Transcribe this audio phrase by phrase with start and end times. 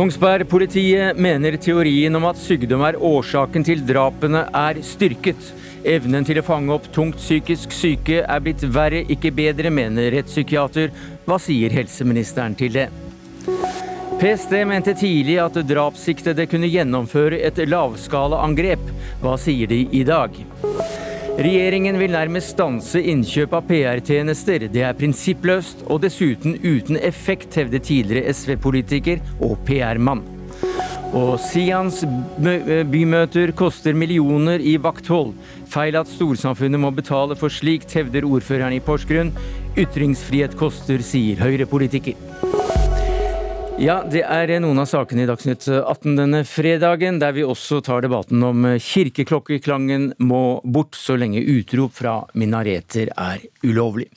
[0.00, 5.50] Kongsberg-politiet mener teorien om at sykdom er årsaken til drapene er styrket.
[5.84, 10.88] Evnen til å fange opp tungt psykisk syke er blitt verre, ikke bedre, mener rettspsykiater.
[11.26, 12.86] Hva sier helseministeren til det?
[14.22, 18.88] PST mente tidlig at drapssiktede kunne gjennomføre et lavskalaangrep.
[19.20, 20.32] Hva sier de i dag?
[21.40, 24.66] Regjeringen vil nærmest stanse innkjøp av PR-tjenester.
[24.68, 30.20] Det er prinsippløst og dessuten uten effekt, hevder tidligere SV-politiker og PR-mann.
[31.16, 32.02] Og Sians
[32.92, 35.32] bymøter koster millioner i vakthold.
[35.72, 39.32] Feil at storsamfunnet må betale for slikt, hevder ordføreren i Porsgrunn.
[39.80, 42.59] Ytringsfrihet koster, sier Høyre-politiker.
[43.80, 48.04] Ja, det er noen av sakene i Dagsnytt 18 denne fredagen, der vi også tar
[48.04, 54.10] debatten om kirkeklokkeklangen må bort så lenge utrop fra minareter er ulovlig.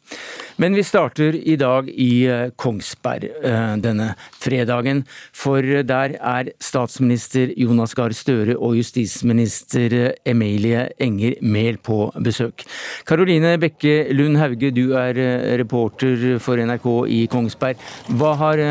[0.62, 5.02] Men vi starter i dag i eh, Kongsberg eh, denne fredagen.
[5.34, 12.66] For der er statsminister Jonas Gahr Støre og justisminister eh, Emilie Enger Mehl på besøk.
[13.10, 15.18] Karoline Bekke Lund Hauge, du er
[15.60, 17.82] reporter for NRK i Kongsberg.
[18.14, 18.62] Hva har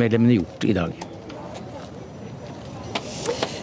[0.00, 1.09] regjeringsmedlemmene gjort i dag?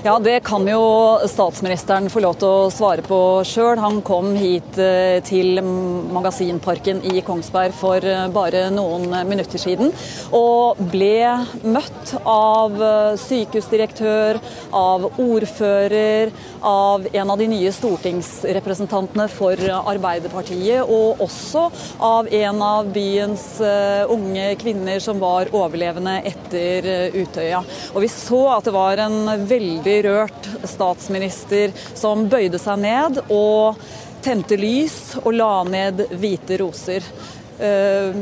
[0.08, 3.75] Ja, Det kan jo statsministeren få lov til å svare på sjøl.
[3.83, 9.91] Han kom hit eh, til Magasinparken i Kongsberg for eh, bare noen minutter siden.
[10.31, 11.33] Og ble
[11.67, 14.39] møtt av eh, sykehusdirektør,
[14.72, 16.31] av ordfører,
[16.63, 21.66] av en av de nye stortingsrepresentantene for Arbeiderpartiet, og også
[22.00, 23.45] av en av byens
[24.08, 27.59] unge kvinner som var overlevende etter Utøya.
[27.91, 33.81] Og Vi så at det var en veldig rørt statsminister som bøyde seg ned og
[34.23, 37.06] tente lys og la ned hvite roser.
[37.58, 38.18] Eh,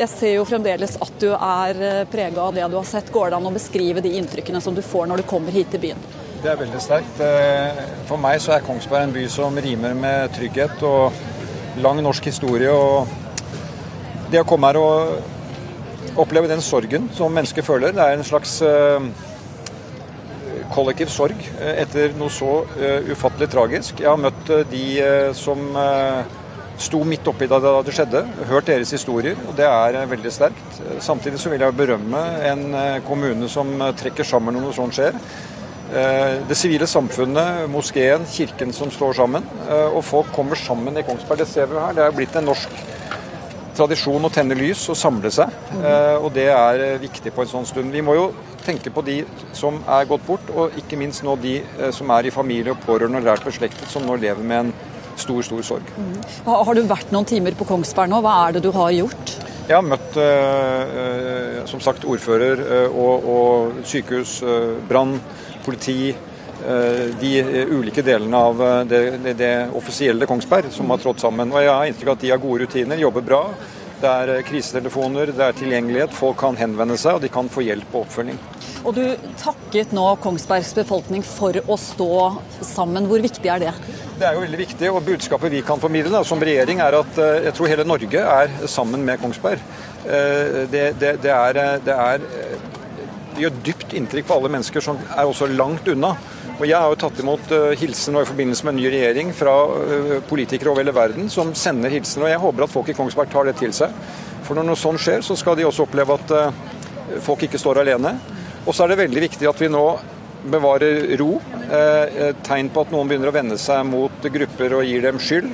[0.00, 3.12] jeg ser jo fremdeles at du er eh, prega av det du har sett.
[3.12, 5.82] Går det an å beskrive de inntrykkene som du får når du kommer hit til
[5.82, 6.06] byen?
[6.40, 7.20] Det er veldig sterkt.
[7.22, 12.30] Eh, for meg så er Kongsberg en by som rimer med trygghet og lang norsk
[12.32, 12.72] historie.
[12.72, 13.06] og
[14.32, 18.58] Det å komme her og oppleve den sorgen som mennesker føler, det er en slags
[20.72, 24.00] kollektiv sorg eh, etter noe så uh, ufattelig tragisk.
[24.02, 24.84] Jeg har møtt uh, de
[25.36, 25.62] som
[26.80, 30.78] sto midt oppi da det skjedde, hørt deres historier, og det er veldig sterkt.
[31.04, 32.62] Samtidig så vil jeg berømme en
[33.04, 35.18] kommune som trekker sammen når noe sånt skjer.
[36.48, 39.44] Det sivile samfunnet, moskeen, kirken som står sammen.
[39.90, 41.42] Og folk kommer sammen i Kongsberg.
[41.42, 41.92] Det ser vi her.
[41.98, 42.80] Det er blitt en norsk
[43.80, 45.56] tradisjon å tenne lys og samle seg.
[46.20, 47.92] Og det er viktig på en sånn stund.
[47.96, 48.30] Vi må jo
[48.64, 49.20] tenke på de
[49.56, 52.82] som er gått bort, og ikke minst nå de eh, som er i familie og
[52.84, 54.72] pårørende og lært beslektet, som nå lever med en
[55.20, 55.92] stor, stor sorg.
[55.98, 56.16] Mm.
[56.48, 58.20] Har du vært noen timer på Kongsberg nå?
[58.24, 59.36] Hva er det du har gjort?
[59.70, 60.16] Jeg har møtt
[61.70, 64.40] som sagt ordfører og, og, sykehus,
[64.88, 65.12] brann,
[65.62, 66.08] politi.
[67.20, 67.30] De
[67.70, 71.52] ulike delene av det, det, det, offisielle Kongsberg som har trådt sammen.
[71.52, 73.44] Og Jeg har inntrykk av at de har gode rutiner, jobber bra.
[74.00, 76.14] Det er eh, krisetelefoner, det er tilgjengelighet.
[76.16, 78.38] Folk kan henvende seg, og de kan få hjelp og oppfølging.
[78.80, 79.02] Og Du
[79.40, 82.14] takket nå Kongsbergs befolkning for å stå
[82.64, 83.08] sammen.
[83.10, 83.74] Hvor viktig er det?
[84.16, 87.20] Det er jo veldig viktig, og budskapet vi kan formidle da, som regjering er at
[87.20, 89.60] eh, jeg tror hele Norge er sammen med Kongsberg.
[90.06, 92.24] Eh, det, det, det, er, det er
[93.40, 96.14] gjør dypt inntrykk på alle mennesker som er også langt unna.
[96.60, 99.54] Og Jeg har jo tatt imot hilsen og i forbindelse med en ny regjering fra
[99.64, 102.26] uh, politikere over hele verden som sender hilsen.
[102.26, 103.94] og Jeg håper at folk i Kongsberg tar det til seg.
[104.44, 107.80] For når noe sånt skjer, så skal de også oppleve at uh, folk ikke står
[107.80, 108.12] alene.
[108.66, 109.84] Og så er det veldig viktig at vi nå
[110.50, 111.34] bevarer ro.
[112.42, 115.50] tegn på at noen begynner å vende seg mot grupper og gir dem skyld.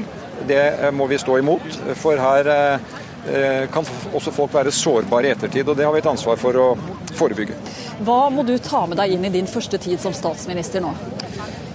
[0.46, 1.66] Det må vi stå imot.
[1.98, 2.78] For her
[3.72, 5.69] kan også folk være sårbare i ettertid.
[5.69, 6.66] og Det har vi et ansvar for å
[7.16, 7.56] forebygge.
[8.06, 10.92] Hva må du ta med deg inn i din første tid som statsminister nå?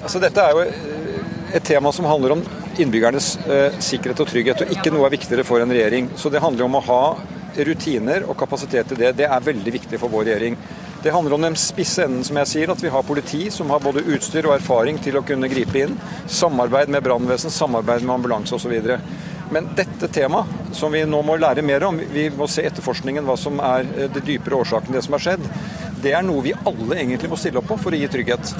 [0.01, 2.45] Altså, dette er jo eh, et tema som handler om
[2.81, 6.09] innbyggernes eh, sikkerhet og trygghet, og ikke noe er viktigere for en regjering.
[6.17, 7.03] Så det handler om å ha
[7.67, 9.15] rutiner og kapasitet til det.
[9.19, 10.57] Det er veldig viktig for vår regjering.
[11.01, 13.81] Det handler om den spisse enden, som jeg sier, at vi har politi som har
[13.81, 15.95] både utstyr og erfaring til å kunne gripe inn.
[16.29, 18.75] Samarbeid med brannvesen, samarbeid med ambulanse osv.
[19.51, 23.35] Men dette temaet, som vi nå må lære mer om, vi må se etterforskningen hva
[23.39, 25.49] som er eh, det dypere årsaken det som har skjedd,
[26.01, 28.53] det er noe vi alle egentlig må stille opp på for å gi trygghet.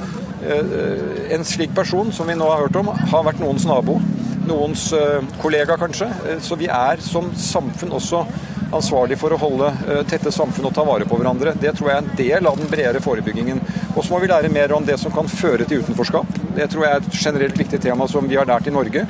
[0.44, 3.96] Eh, en slik person som vi nå har hørt om, har vært noens nabo.
[4.44, 6.10] Noens eh, kollega, kanskje.
[6.44, 8.26] Så vi er som samfunn også
[8.72, 9.66] ansvarlig for å holde
[10.08, 11.52] tette samfunn og ta vare på hverandre.
[11.60, 13.60] Det tror jeg er en del av den bredere forebyggingen.
[13.92, 16.40] Og så må vi lære mer om det som kan føre til utenforskap.
[16.56, 19.04] Det tror jeg er et generelt viktig tema som vi har lært i Norge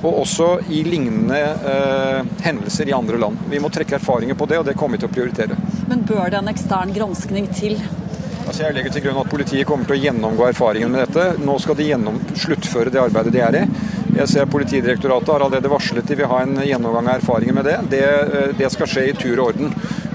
[0.00, 3.40] og også i lignende eh, hendelser i andre land.
[3.50, 5.58] Vi må trekke erfaringer på det, og det kommer vi til å prioritere.
[5.90, 7.76] Men bør det en ekstern granskning til?
[8.50, 11.42] Altså jeg legger til grunn at Politiet kommer til å gjennomgå erfaringen med dette.
[11.44, 13.64] Nå skal de gjennom, sluttføre det arbeidet de er i.
[14.16, 17.76] Jeg ser Politidirektoratet har allerede varslet de vil ha en gjennomgang av erfaringer med det.
[17.92, 18.00] det.
[18.08, 18.70] Eh, det.
[18.74, 19.70] skal skje i tur og orden.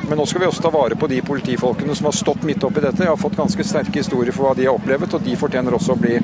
[0.10, 2.84] Men nå skal vi også ta vare på de politifolkene som har stått midt oppi
[2.84, 3.06] dette.
[3.06, 5.96] Jeg har fått ganske sterke historier for hva de har opplevd, og de fortjener også
[5.96, 6.20] å bli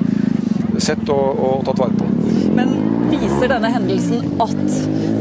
[0.80, 2.08] sett og, og tatt vare på.
[2.56, 2.76] Men
[3.12, 4.76] viser denne hendelsen at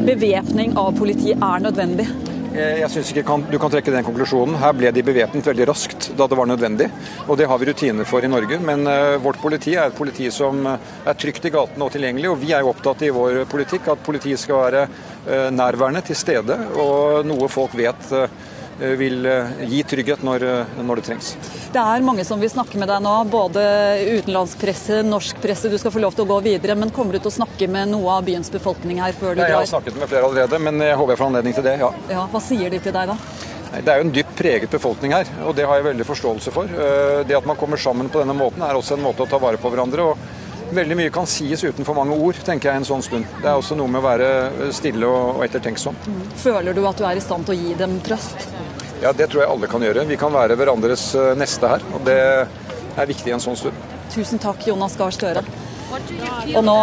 [0.07, 2.07] bevæpning av politiet er nødvendig?
[2.51, 4.57] Eh, jeg synes ikke kan, du kan trekke den konklusjonen.
[4.59, 6.89] Her ble de bevæpnet veldig raskt da det var nødvendig.
[7.27, 8.59] Og det har vi rutiner for i Norge.
[8.59, 12.31] Men uh, vårt politi er et politi som eh, er trygt i gatene og tilgjengelig.
[12.33, 14.87] Og vi er jo opptatt i vår politikk at politiet skal være
[15.53, 18.07] nærværende, til stede, og noe folk vet
[18.97, 19.27] vil
[19.69, 20.45] gi trygghet når,
[20.81, 21.33] når det trengs.
[21.71, 23.61] Det er mange som vil snakke med deg nå, både
[24.17, 25.69] utenlandsk presse, norsk presse.
[25.71, 27.93] Du skal få lov til å gå videre, men kommer du til å snakke med
[27.93, 29.53] noe av byens befolkning her før du drar?
[29.53, 31.93] Jeg har snakket med flere allerede, men jeg håper jeg får anledning til det, ja.
[32.11, 33.17] ja hva sier de til deg da?
[33.71, 36.67] Det er jo en dypt preget befolkning her, og det har jeg veldig forståelse for.
[36.67, 39.39] Eh, det at man kommer sammen på denne måten er også en måte å ta
[39.39, 40.11] vare på hverandre.
[40.11, 43.27] og Veldig mye kan sies uten for mange ord, tenker jeg en sånn stund.
[43.39, 45.95] Det er også noe med å være stille og ettertenksom.
[46.03, 46.21] Mm.
[46.43, 48.47] Føler du at du er i stand til å gi dem trøst?
[49.01, 50.05] Ja, Det tror jeg alle kan gjøre.
[50.05, 51.81] Vi kan være hverandres eh, neste her.
[51.95, 53.89] og Det er viktig i en sånn stund.
[54.13, 55.41] Tusen takk, Jonas Gahr Støre.
[55.91, 56.75] Og nå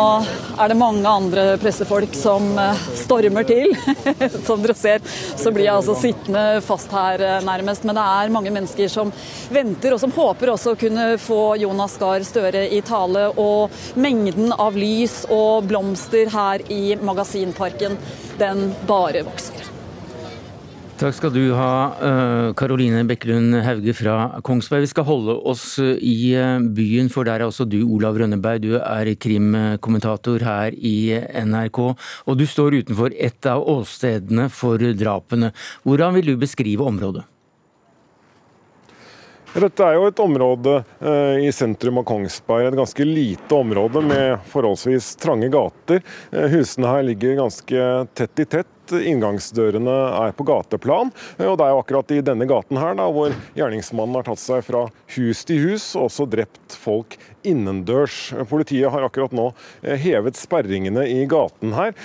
[0.61, 3.71] er det mange andre pressefolk som eh, stormer til.
[4.49, 5.07] Som dere ser,
[5.39, 7.87] så blir jeg altså sittende fast her eh, nærmest.
[7.87, 9.15] Men det er mange mennesker som
[9.55, 13.29] venter, og som håper også å kunne få Jonas Gahr Støre i tale.
[13.39, 17.95] Og mengden av lys og blomster her i Magasinparken,
[18.43, 19.68] den bare vokser.
[20.99, 21.95] Takk skal du ha,
[22.59, 24.83] Karoline eh, Bekkelund Hauge fra Kongsberg.
[24.83, 28.65] Vi skal holde oss eh, i eh, byen, for der er også du, Olav Rønneberg.
[28.65, 31.15] Du er krimkommentator her i
[31.47, 31.81] NRK,
[32.27, 35.53] og du står utenfor et av åstedene for drapene.
[35.87, 37.29] Hvordan vil du beskrive området?
[39.57, 40.75] Dette er jo et område
[41.41, 42.67] i sentrum av Kongsberg.
[42.69, 46.03] Et ganske lite område med forholdsvis trange gater.
[46.31, 51.11] husene her ligger ganske tett i tett inngangsdørene er på gateplan.
[51.39, 54.63] og Det er jo akkurat i denne gaten her da, hvor gjerningsmannen har tatt seg
[54.65, 54.87] fra
[55.17, 58.35] hus til hus og også drept folk innendørs.
[58.49, 59.51] Politiet har akkurat nå
[59.83, 61.97] eh, hevet sperringene i gaten her.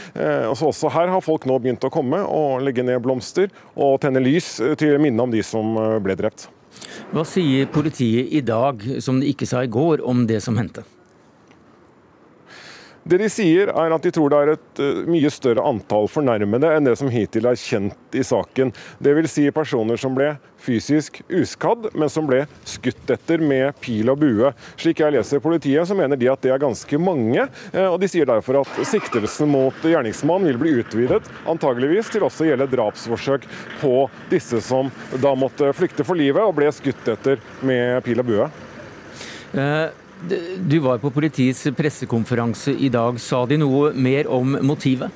[0.55, 4.23] Så også her har folk nå begynt å komme og legge ned blomster og tenne
[4.23, 6.49] lys til minne om de som eh, ble drept.
[7.13, 10.85] Hva sier politiet i dag, som de ikke sa i går, om det som hendte?
[13.03, 16.69] Det de sier er at de tror det er et uh, mye større antall fornærmede
[16.71, 18.71] enn det som hittil er kjent i saken.
[19.03, 19.31] Dvs.
[19.33, 24.51] Si personer som ble fysisk uskadd, men som ble skutt etter med pil og bue.
[24.79, 27.47] Slik jeg leser politiet, så mener de at det er ganske mange.
[27.73, 32.45] Uh, og De sier derfor at siktelsen mot gjerningsmannen vil bli utvidet, antageligvis til også
[32.45, 33.49] å gjelde drapsforsøk
[33.81, 33.95] på
[34.31, 34.91] disse som
[35.23, 38.47] da måtte flykte for livet og ble skutt etter med pil og bue.
[39.53, 40.02] Uh
[40.59, 43.19] du var på politiets pressekonferanse i dag.
[43.19, 45.11] Sa de noe mer om motivet?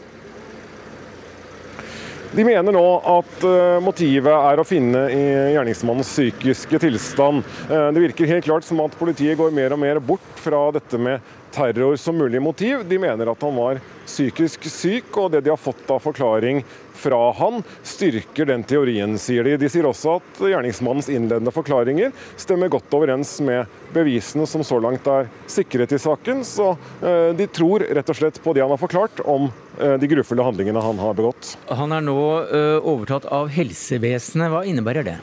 [2.36, 5.22] De mener nå at uh, motivet er å finne i
[5.56, 7.46] gjerningsmannens psykiske tilstand.
[7.70, 11.00] Uh, det virker helt klart som at politiet går mer og mer bort fra dette
[11.00, 11.24] med
[11.56, 12.84] terror som mulig motiv.
[12.86, 16.62] De mener at han var psykisk syk, og det de har fått av forklaring
[16.98, 19.56] fra han, styrker den teorien, sier de.
[19.62, 25.08] De sier også at gjerningsmannens innledende forklaringer stemmer godt overens med bevisene som så langt
[25.12, 26.44] er sikret i saken.
[26.48, 29.50] Så eh, de tror rett og slett på det han har forklart om
[29.80, 31.56] eh, de grufulle handlingene han har begått.
[31.70, 34.52] Han er nå eh, overtatt av helsevesenet.
[34.54, 35.18] Hva innebærer det?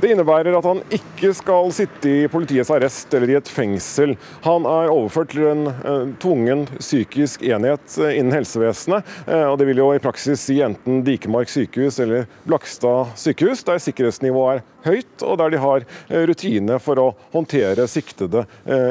[0.00, 4.16] Det innebærer at han ikke skal sitte i politiets arrest eller i et fengsel.
[4.46, 9.06] Han er overført til en uh, tvungen psykisk enhet uh, innen helsevesenet.
[9.28, 13.82] Uh, og Det vil jo i praksis si enten Dikemark sykehus eller Blakstad sykehus, der
[13.82, 15.86] sikkerhetsnivået er høyt, og der de har
[16.28, 18.44] rutine for å håndtere siktede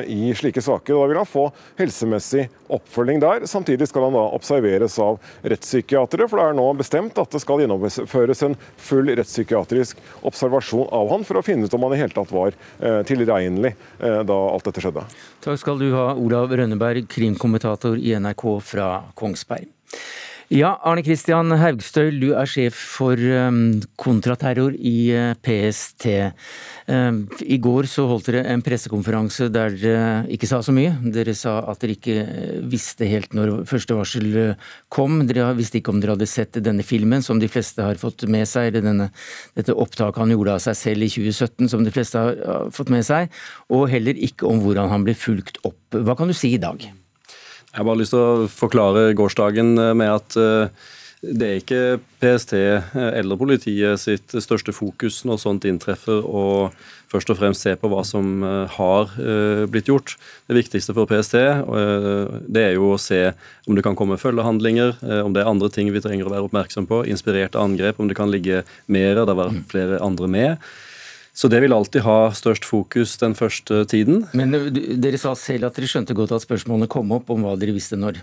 [0.07, 0.95] i slike saker.
[0.95, 1.48] Da vil han få
[1.79, 3.45] helsemessig oppfølging der.
[3.50, 7.63] Samtidig skal han da observeres av rettspsykiatere, for det er nå bestemt at det skal
[7.63, 12.15] gjennomføres en full rettspsykiatrisk observasjon av han for å finne ut om han i hele
[12.15, 15.05] tatt var eh, tilregnelig eh, da alt dette skjedde.
[15.43, 19.69] Takk skal du ha, Olav Rønneberg, krimkommentator i NRK fra Kongsberg.
[20.51, 26.10] Ja, Arne Kristian Haugstøl, du er sjef for um, kontraterror i uh, PST.
[26.91, 30.91] Um, I går så holdt dere en pressekonferanse der dere ikke sa så mye.
[31.15, 35.22] Dere sa at dere ikke uh, visste helt når første varsel uh, kom.
[35.29, 38.43] Dere visste ikke om dere hadde sett denne filmen, som de fleste har fått med
[38.43, 38.74] seg.
[38.74, 39.08] Eller denne,
[39.55, 43.08] dette opptaket han gjorde av seg selv i 2017, som de fleste har fått med
[43.08, 43.31] seg.
[43.72, 45.79] Og heller ikke om hvordan han ble fulgt opp.
[45.96, 46.91] Hva kan du si i dag?
[47.71, 50.89] Jeg har bare lyst til å forklare gårsdagen eh, med at eh,
[51.21, 51.83] Det er ikke
[52.19, 56.71] PST eller politiet sitt største fokus når sånt inntreffer, å
[57.11, 59.11] først og fremst se på hva som har
[59.69, 60.15] blitt gjort.
[60.49, 61.35] Det viktigste for PST
[62.49, 63.35] det er jo å se
[63.67, 66.89] om det kan komme følgehandlinger, om det er andre ting vi trenger å være oppmerksom
[66.89, 70.71] på, inspirerte angrep, om det kan ligge mer, det har vært flere andre med.
[71.33, 74.25] Så det vil alltid ha størst fokus den første tiden.
[74.35, 77.75] Men dere sa selv at dere skjønte godt at spørsmålene kom opp om hva dere
[77.75, 78.19] visste når?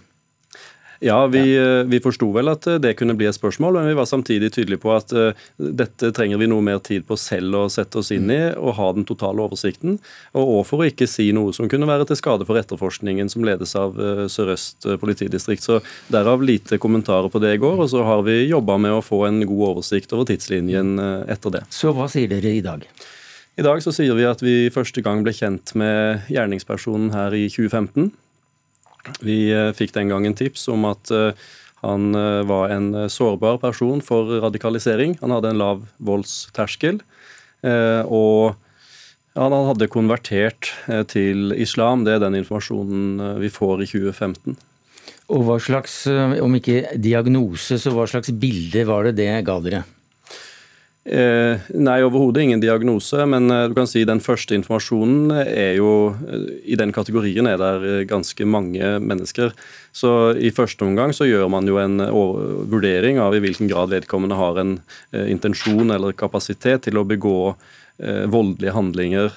[1.01, 1.57] Ja, vi.
[1.57, 4.51] Eh, vi forsto vel at eh, det kunne bli et spørsmål, men vi var samtidig
[4.55, 8.11] tydelige på at uh, dette trenger vi noe mer tid på selv å sette oss
[8.15, 9.99] inn i og ha den totale oversikten.
[10.35, 13.47] Og òg for å ikke si noe som kunne være til skade for etterforskningen som
[13.47, 13.95] ledes av
[14.33, 15.63] Sør-Øst politidistrikt.
[15.63, 15.79] Så
[16.11, 19.23] derav lite kommentarer på det i går, og så har vi jobba med å få
[19.29, 20.99] en god oversikt over tidslinjen
[21.31, 21.65] etter det.
[21.75, 22.87] Så hva sier dere i dag?
[23.59, 27.47] I dag så sier vi at vi første gang ble kjent med gjerningspersonen her i
[27.51, 28.13] 2015.
[29.25, 31.33] Vi eh, fikk den gangen tips om at eh,
[31.83, 35.17] han eh, var en sårbar person for radikalisering.
[35.23, 37.03] Han hadde en lav voldsterskel.
[37.59, 38.55] Og
[39.35, 40.69] han hadde konvertert
[41.11, 42.05] til islam.
[42.07, 44.55] Det er den informasjonen vi får i 2015.
[45.35, 49.83] Og hva slags, om ikke diagnose, så hva slags bilde var det det ga dere?
[51.09, 56.11] Eh, nei, overhodet ingen diagnose, men eh, du kan si den første informasjonen er jo
[56.29, 56.43] eh,
[56.75, 59.55] I den kategorien er det ganske mange mennesker.
[59.97, 61.97] Så i første omgang så gjør man jo en
[62.69, 64.77] vurdering av i hvilken grad vedkommende har en
[65.17, 67.55] intensjon eller kapasitet til å begå
[68.31, 69.33] voldelige handlinger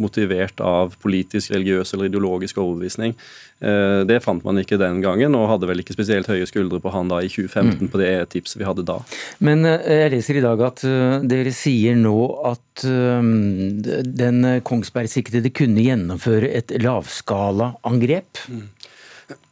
[0.00, 3.14] motivert av politisk, religiøs eller ideologisk overbevisning.
[3.60, 6.92] Eh, det fant man ikke den gangen, og hadde vel ikke spesielt høye skuldre på
[6.94, 7.90] han da i 2015 mm.
[7.92, 9.00] på det tipset vi hadde da.
[9.44, 12.16] Men eh, jeg leser i dag at eh, dere sier nå
[12.52, 18.46] at den Kongsberg-siktede kunne gjennomføre et lavskalaangrep?
[18.52, 18.66] Mm.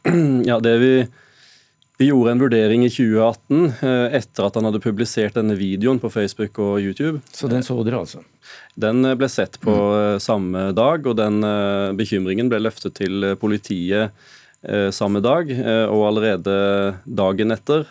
[0.45, 0.91] Ja, det vi
[1.97, 6.11] vi gjorde en vurdering i 2018 eh, etter at han hadde publisert denne videoen på
[6.11, 7.21] Facebook og YouTube.
[7.31, 8.23] Så den så dere altså?
[8.75, 10.23] Den eh, ble sett på mm.
[10.23, 11.43] samme dag, og den
[11.99, 14.15] bekymringen ble løftet til politiet
[14.97, 15.51] samme dag.
[15.93, 16.53] Og allerede
[17.05, 17.83] dagen etter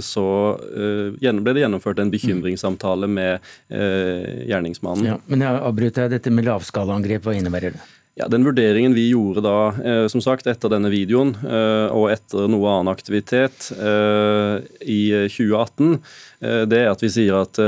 [0.00, 0.24] så
[0.56, 5.10] ble det gjennomført en bekymringssamtale med gjerningsmannen.
[5.10, 7.84] Ja, men jeg avbryter dette med lavskalaangrep, hva innebærer det?
[8.14, 12.46] Ja, Den vurderingen vi gjorde da, eh, som sagt, etter denne videoen eh, og etter
[12.50, 15.98] noe annen aktivitet eh, i 2018,
[16.70, 17.58] det er at vi sier at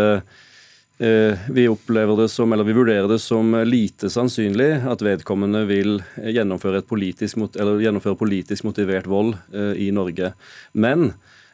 [0.96, 6.80] vi opplever det som, eller vi vurderer det som lite sannsynlig at vedkommende vil gjennomføre,
[6.88, 10.30] politisk, gjennomføre politisk motivert vold i Norge.
[10.72, 11.10] Men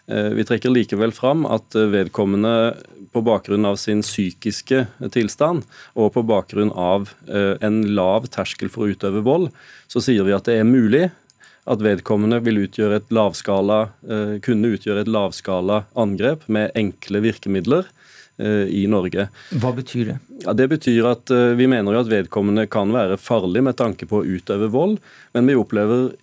[0.06, 2.54] vi trekker likevel fram at vedkommende
[3.12, 8.86] på bakgrunn av sin psykiske tilstand og på bakgrunn av eh, en lav terskel for
[8.86, 9.50] å utøve vold,
[9.86, 11.08] så sier vi at det er mulig
[11.62, 17.84] at vedkommende vil utgjøre et lavskala, eh, kunne utgjøre et lavskala angrep med enkle virkemidler
[17.84, 18.01] eh,
[18.40, 19.26] i Norge.
[19.60, 20.14] Hva betyr det?
[20.42, 24.22] Ja, det betyr at Vi mener jo at vedkommende kan være farlig med tanke på
[24.22, 24.96] å utøve vold,
[25.36, 26.14] men vi opplever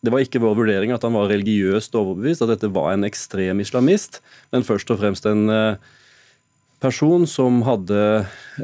[0.00, 3.60] det var ikke vår vurdering at han var religiøst overbevist, at dette var en ekstrem
[3.60, 5.44] islamist, men først og fremst en
[6.80, 7.98] person som hadde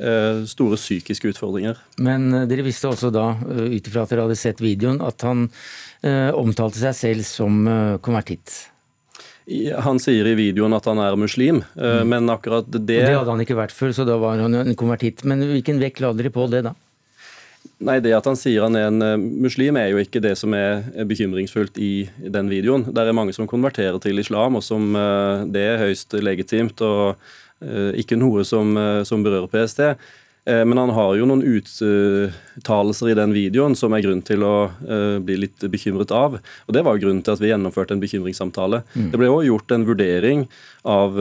[0.01, 1.79] eh, store psykiske utfordringer.
[2.03, 5.47] Men eh, dere visste også da, ut ifra at dere hadde sett videoen, at han
[6.03, 8.57] eh, omtalte seg selv som eh, konvertitt?
[9.85, 12.09] Han sier i videoen at han er muslim, eh, mm.
[12.11, 15.23] men akkurat det Det hadde han ikke vært før, så da var han en konvertitt.
[15.25, 16.75] Men hvilken vekt la dere på det, da?
[17.87, 20.87] Nei, Det at han sier han er en muslim, er jo ikke det som er
[21.07, 22.87] bekymringsfullt i den videoen.
[22.89, 24.95] Det er mange som konverterer til islam, og som
[25.53, 26.81] det er høyst legitimt.
[26.81, 27.21] og
[27.65, 29.97] Eh, ikke noe som, eh, som berører PST.
[30.47, 34.55] Eh, men han har jo noen uttalelser i den videoen som er grunn til å
[35.27, 36.39] bli litt bekymret av.
[36.39, 38.83] Og Det var grunnen til at vi gjennomførte en bekymringssamtale.
[38.95, 39.11] Mm.
[39.13, 40.47] Det ble òg gjort en vurdering
[40.87, 41.19] av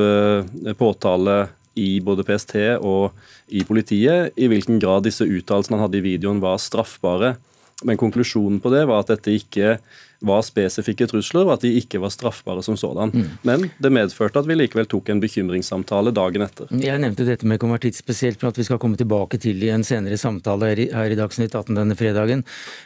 [0.78, 1.40] påtale
[1.76, 3.12] i både PST og
[3.52, 7.36] i politiet i hvilken grad disse uttalelsene han hadde i videoen var straffbare.
[7.84, 9.76] Men konklusjonen på det var at dette ikke
[10.26, 13.12] var spesifikke trusler, og at de ikke var straffbare som sådan.
[13.12, 13.32] Mm.
[13.46, 16.72] Men det medførte at vi likevel tok en bekymringssamtale dagen etter.
[16.72, 19.84] Jeg nevnte dette med konvertitt spesielt for at vi skal komme tilbake til i en
[19.86, 22.46] senere samtale her i, her i Dagsnytt 18 denne fredagen.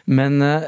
[0.10, 0.66] Men uh,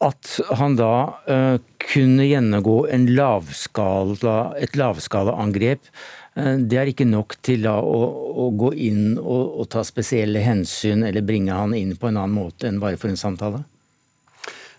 [0.00, 0.94] at han da
[1.28, 2.78] uh, kunne gjennomgå
[3.12, 5.84] lavskala, et lavskalaangrep,
[6.34, 11.26] det er ikke nok til å, å, gå inn og, og ta spesielle hensyn eller
[11.26, 13.64] bringe han inn på en annen måte enn bare for en samtale?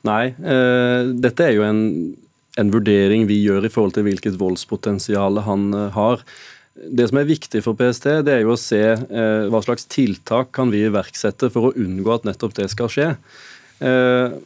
[0.07, 1.83] Nei, eh, dette er jo en,
[2.57, 6.23] en, vurdering vi gjør i forhold til hvilket voldspotensial han eh, har.
[6.81, 10.53] Det som er viktig for PST, det er jo å se eh, hva slags tiltak
[10.55, 13.09] kan vi iverksette for å unngå at nettopp det skal skje.
[13.83, 14.39] Eh,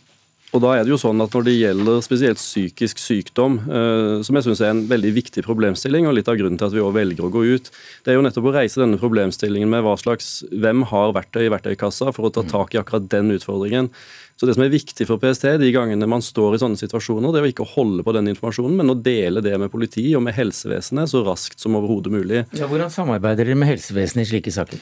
[0.56, 4.38] Og da er det jo sånn at Når det gjelder spesielt psykisk sykdom, eh, som
[4.38, 6.96] jeg synes er en veldig viktig problemstilling, og litt av grunnen til at vi også
[6.96, 7.68] velger å gå ut,
[8.06, 11.52] det er jo nettopp å reise denne problemstillingen med hva slags, hvem har verktøy i
[11.52, 13.92] verktøykassa for å ta tak i akkurat den utfordringen.
[14.40, 17.40] Så Det som er viktig for PST de gangene man står i sånne situasjoner, det
[17.40, 20.36] er å ikke holde på den informasjonen, men å dele det med politi og med
[20.36, 22.46] helsevesenet så raskt som overhodet mulig.
[22.56, 24.80] Ja, hvordan samarbeider dere med helsevesenet i slike saker?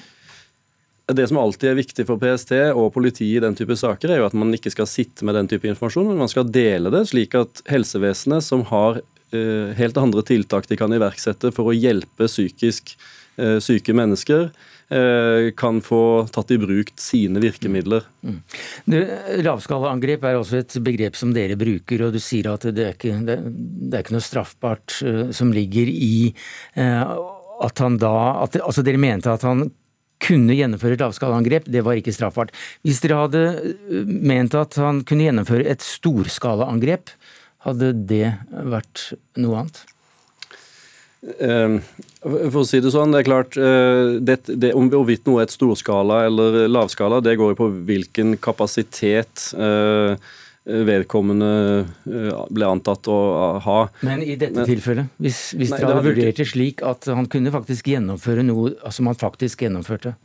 [1.12, 4.28] Det som alltid er viktig for PST og politiet i den type saker, er jo
[4.30, 7.36] at man ikke skal sitte med den type informasjon, men man skal dele det, slik
[7.36, 12.96] at helsevesenet, som har uh, helt andre tiltak de kan iverksette for å hjelpe psykisk
[13.36, 14.48] uh, syke mennesker,
[14.96, 18.08] uh, kan få tatt i bruk sine virkemidler.
[18.24, 18.40] Mm.
[19.44, 23.20] Lavskalaangrep er også et begrep som dere bruker, og du sier at det er ikke,
[23.28, 25.02] det, det er ikke noe straffbart
[25.36, 26.32] som ligger i
[27.64, 29.68] at han da at, altså Dere mente at han
[30.24, 32.54] kunne gjennomføre et lavskalaangrep, det var ikke straffbart.
[32.86, 37.14] Hvis dere hadde øh, ment at han kunne gjennomføre et storskalaangrep,
[37.68, 39.84] hadde det vært noe annet?
[41.24, 41.80] Uh,
[42.20, 45.48] for å si det sånn, det er klart uh, det, det, Om hvorvidt noe er
[45.48, 50.20] et storskala eller lavskala, det går jo på hvilken kapasitet uh,
[50.64, 51.48] vedkommende
[52.08, 53.18] eh, ble antatt å
[53.64, 53.78] ha.
[54.06, 57.52] Men i dette Men, tilfellet, hvis, hvis dere hadde vurdert det slik at han kunne
[57.52, 60.16] faktisk gjennomføre noe som han faktisk gjennomførte?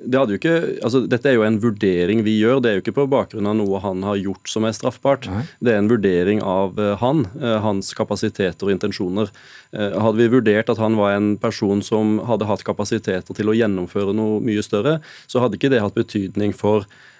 [0.00, 2.84] Det hadde jo ikke, altså Dette er jo en vurdering vi gjør, det er jo
[2.86, 5.28] ikke på bakgrunn av noe han har gjort som er straffbart.
[5.28, 5.44] Nei.
[5.60, 9.32] Det er en vurdering av eh, han, eh, hans kapasiteter og intensjoner.
[9.74, 14.14] Hadde vi vurdert at han var en person som hadde hatt kapasiteter til å gjennomføre
[14.14, 17.12] noe mye større, så hadde ikke det hatt betydning for Eh,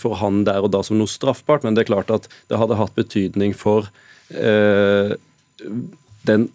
[0.00, 2.78] for han der og da som noe straffbart, men det er klart at det hadde
[2.78, 3.90] hatt betydning for
[4.32, 5.12] eh,
[6.26, 6.48] den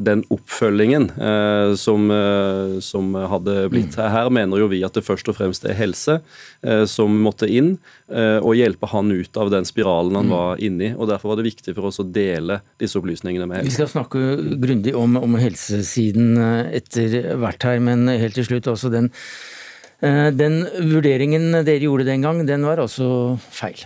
[0.00, 3.96] den oppfølgingen eh, som, eh, som, hadde blitt.
[3.98, 4.08] her.
[4.14, 6.20] Her mener jo vi at det først og fremst er helse
[6.62, 7.74] eh, som måtte inn
[8.08, 10.34] eh, og hjelpe han ut av den spiralen han mm.
[10.34, 10.92] var inni.
[10.94, 13.72] og Derfor var det viktig for oss å dele disse opplysningene med helse.
[13.72, 14.24] Vi skal snakke
[14.62, 16.38] grundig om, om helsesiden
[16.70, 19.59] etter hvert her, men helt til slutt også den Eh,
[20.00, 23.82] den vurderingen dere gjorde den gang, den var altså feil.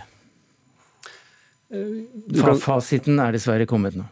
[1.73, 4.05] Eh, fasiten er dessverre kommet nå.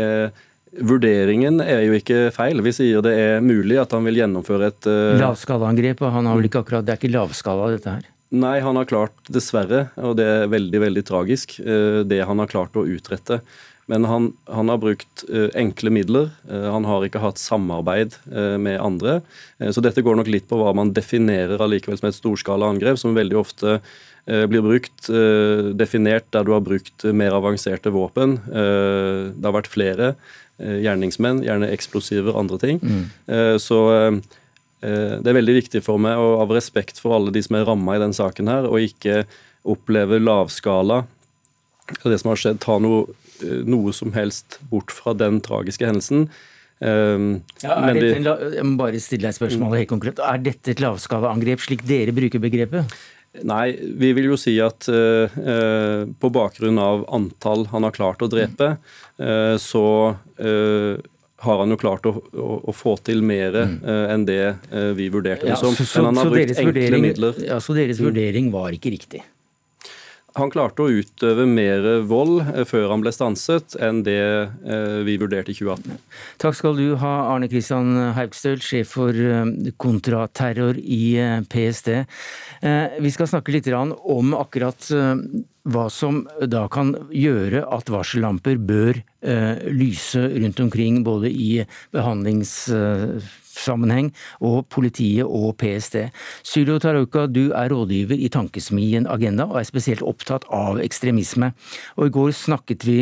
[0.00, 0.28] Eh,
[0.84, 2.62] vurderingen er jo ikke feil.
[2.64, 5.16] Vi sier det er mulig at han vil gjennomføre et eh...
[5.20, 8.06] Lavskalaangrep, akkurat Det er ikke lavskala, dette her?
[8.28, 12.76] Nei, han har klart, dessverre, og det er veldig, veldig tragisk, det han har klart
[12.76, 13.38] å utrette.
[13.88, 16.28] Men han, han har brukt uh, enkle midler.
[16.50, 19.20] Uh, han har ikke hatt samarbeid uh, med andre.
[19.72, 23.16] så dette går nok litt på hva man definerer allikevel som et storskala angrep, som
[23.16, 23.80] veldig ofte
[24.28, 25.06] blir brukt,
[25.80, 28.34] definert der du har brukt mer avanserte våpen.
[28.44, 30.10] det har vært flere
[30.60, 32.82] gjerningsmenn, gjerne eksplosiver, andre ting.
[32.82, 33.06] Mm.
[33.56, 33.78] så
[34.84, 37.96] det er veldig viktig for meg, og av respekt for alle de som er ramma
[37.96, 39.22] i den saken her, å ikke
[39.64, 41.06] oppleve lavskala
[42.04, 46.28] det som har skjedd, ta noe Eh, noe som helst bort fra den tragiske hendelsen.
[46.78, 48.10] Um, ja, de,
[48.54, 50.20] jeg må bare stille deg spørsmålet helt konkret.
[50.22, 52.94] Er dette et lavskalaangrep, slik dere bruker begrepet?
[53.46, 58.30] Nei, vi vil jo si at uh, på bakgrunn av antall han har klart å
[58.30, 58.76] drepe,
[59.20, 60.94] uh, så uh,
[61.44, 63.74] har han jo klart å, å, å få til mer mm.
[64.10, 64.42] enn det
[64.98, 65.76] vi vurderte det ja, som.
[65.78, 67.38] Men han har brukt enkle vurdering, midler.
[67.46, 68.08] Ja, Så deres mm.
[68.08, 69.22] vurdering var ikke riktig?
[70.36, 75.16] Han klarte å utøve mer vold eh, før han ble stanset, enn det eh, vi
[75.20, 75.96] vurderte i 2018.
[76.42, 81.16] Takk skal du ha, Arne Kristian Haugstøl, sjef for eh, kontraterror i
[81.48, 81.94] PST.
[82.58, 84.82] Vi skal snakke litt om akkurat
[85.68, 88.98] hva som da kan gjøre at varsellamper bør
[89.70, 91.62] lyse rundt omkring, både i
[91.94, 92.56] behandlings
[93.58, 94.10] sammenheng,
[94.44, 96.08] og politiet og PST.
[96.46, 101.52] Sylo Tarauka, du er rådgiver i Tankesmien Agenda og er spesielt opptatt av ekstremisme.
[101.98, 102.98] Og I går snakket vi,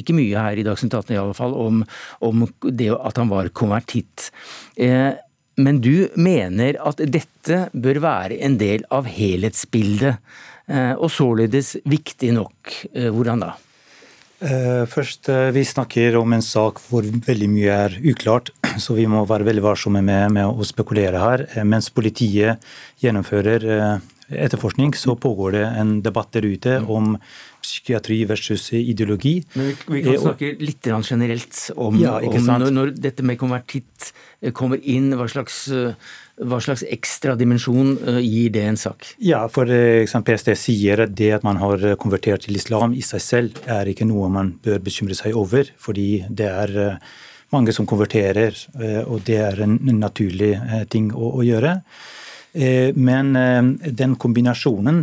[0.00, 1.84] ikke mye her i Dagsnytt 18 i alle fall, om,
[2.24, 4.30] om det at han var konvertitt.
[4.76, 5.12] Eh,
[5.56, 10.18] men du mener at dette bør være en del av helhetsbildet,
[10.66, 12.72] eh, og således viktig nok.
[12.92, 13.54] Eh, hvordan da?
[14.44, 19.06] Eh, først, eh, Vi snakker om en sak hvor veldig mye er uklart, så vi
[19.06, 21.46] må være veldig varsomme med, med å spekulere her.
[21.54, 22.60] Eh, mens politiet
[23.00, 23.64] gjennomfører
[24.28, 27.16] etterforskning, så pågår det en debatt der ute om
[27.64, 29.38] psykiatri versus ideologi.
[29.54, 34.12] Men vi, vi kan snakke litt generelt om, ja, om når, når, dette med konvertitt
[34.54, 35.64] kommer inn, hva slags
[36.42, 39.06] hva slags ekstra dimensjon eh, gir det en sak?
[39.22, 43.22] Ja, for eksempel PST sier at det at man har konvertert til islam i seg
[43.22, 45.70] selv, er ikke noe man bør bekymre seg over.
[45.78, 47.14] Fordi det er eh,
[47.54, 50.56] mange som konverterer, eh, og det er en naturlig
[50.90, 51.78] ting å, å gjøre.
[52.54, 53.32] Men
[53.82, 55.00] den kombinasjonen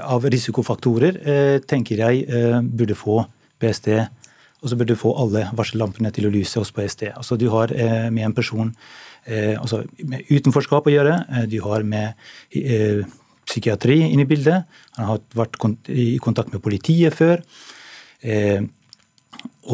[0.00, 1.18] av risikofaktorer
[1.68, 3.22] tenker jeg burde få
[3.60, 3.90] PST
[4.62, 7.10] og så burde du få alle varsellampene til å lyse hos PST.
[7.12, 7.70] Altså, du har
[8.10, 8.72] med en person
[9.26, 11.18] altså, med utenforskap å gjøre,
[11.50, 12.16] du har med
[13.46, 14.66] psykiatri inn i bildet.
[14.98, 15.60] Han har vært
[15.92, 17.44] i kontakt med politiet før.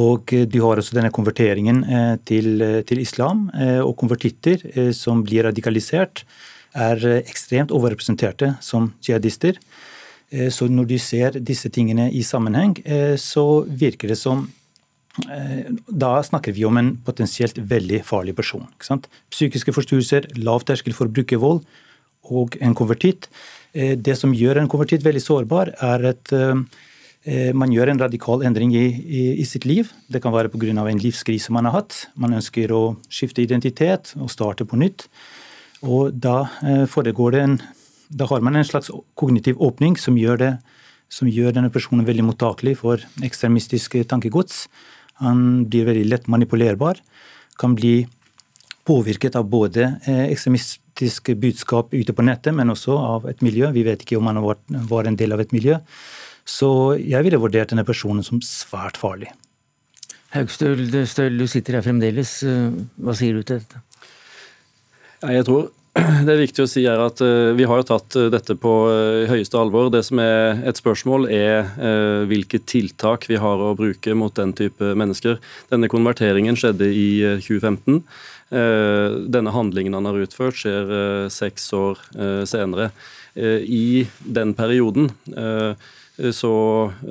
[0.03, 1.85] Og du har også denne konverteringen
[2.29, 3.47] til, til islam.
[3.87, 6.27] Og konvertitter som blir radikalisert,
[6.73, 9.59] er ekstremt overrepresenterte som jihadister.
[10.33, 14.47] Eh, så når du ser disse tingene i sammenheng, eh, så virker det som
[15.29, 18.65] eh, da snakker vi om en potensielt veldig farlig person.
[19.33, 21.67] Psykiske forstyrrelser, lav terskel for å bruke vold
[22.33, 23.29] og en konvertitt.
[23.73, 26.31] Det som gjør en konvertitt veldig sårbar, er at
[27.57, 29.89] man gjør en radikal endring i, i, i sitt liv.
[30.13, 30.71] Det kan være pga.
[30.71, 31.97] en livskrise man har hatt.
[32.15, 35.09] Man ønsker å skifte identitet og starte på nytt.
[35.83, 36.45] Og da
[36.87, 37.59] foregår det en
[38.13, 40.51] Da har man en slags kognitiv åpning som gjør, det,
[41.13, 44.67] som gjør denne personen veldig mottakelig for ekstremistisk tankegods.
[45.25, 47.01] Han blir veldig lett manipulerbar.
[47.61, 48.03] Kan bli
[48.89, 53.71] påvirket av både eh, ekstremistisk budskap ute på nettet, men også av et miljø.
[53.73, 54.43] Vi vet ikke om han
[54.91, 55.79] var en del av et miljø.
[56.45, 59.31] Så jeg ville vurdert denne personen som svært farlig.
[60.33, 62.41] Haugstøl, du sitter her fremdeles.
[62.43, 63.83] Hva sier du til dette?
[65.23, 65.69] Jeg tror
[66.25, 68.71] det er viktig å si er at uh, Vi har jo tatt uh, dette på
[68.89, 69.91] uh, høyeste alvor.
[69.93, 71.69] Det som er et spørsmål, er
[72.29, 75.37] hvilke tiltak vi har å bruke mot den type mennesker.
[75.73, 77.09] Denne konverteringen skjedde i
[77.45, 78.01] 2015.
[79.33, 82.01] Denne handlingen han har utført, skjer seks år
[82.49, 82.91] senere.
[83.35, 85.09] I den perioden
[86.37, 86.55] så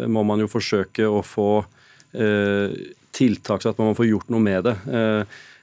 [0.06, 1.50] må man jo forsøke å få
[3.16, 4.76] tiltak så at man må få gjort noe med det.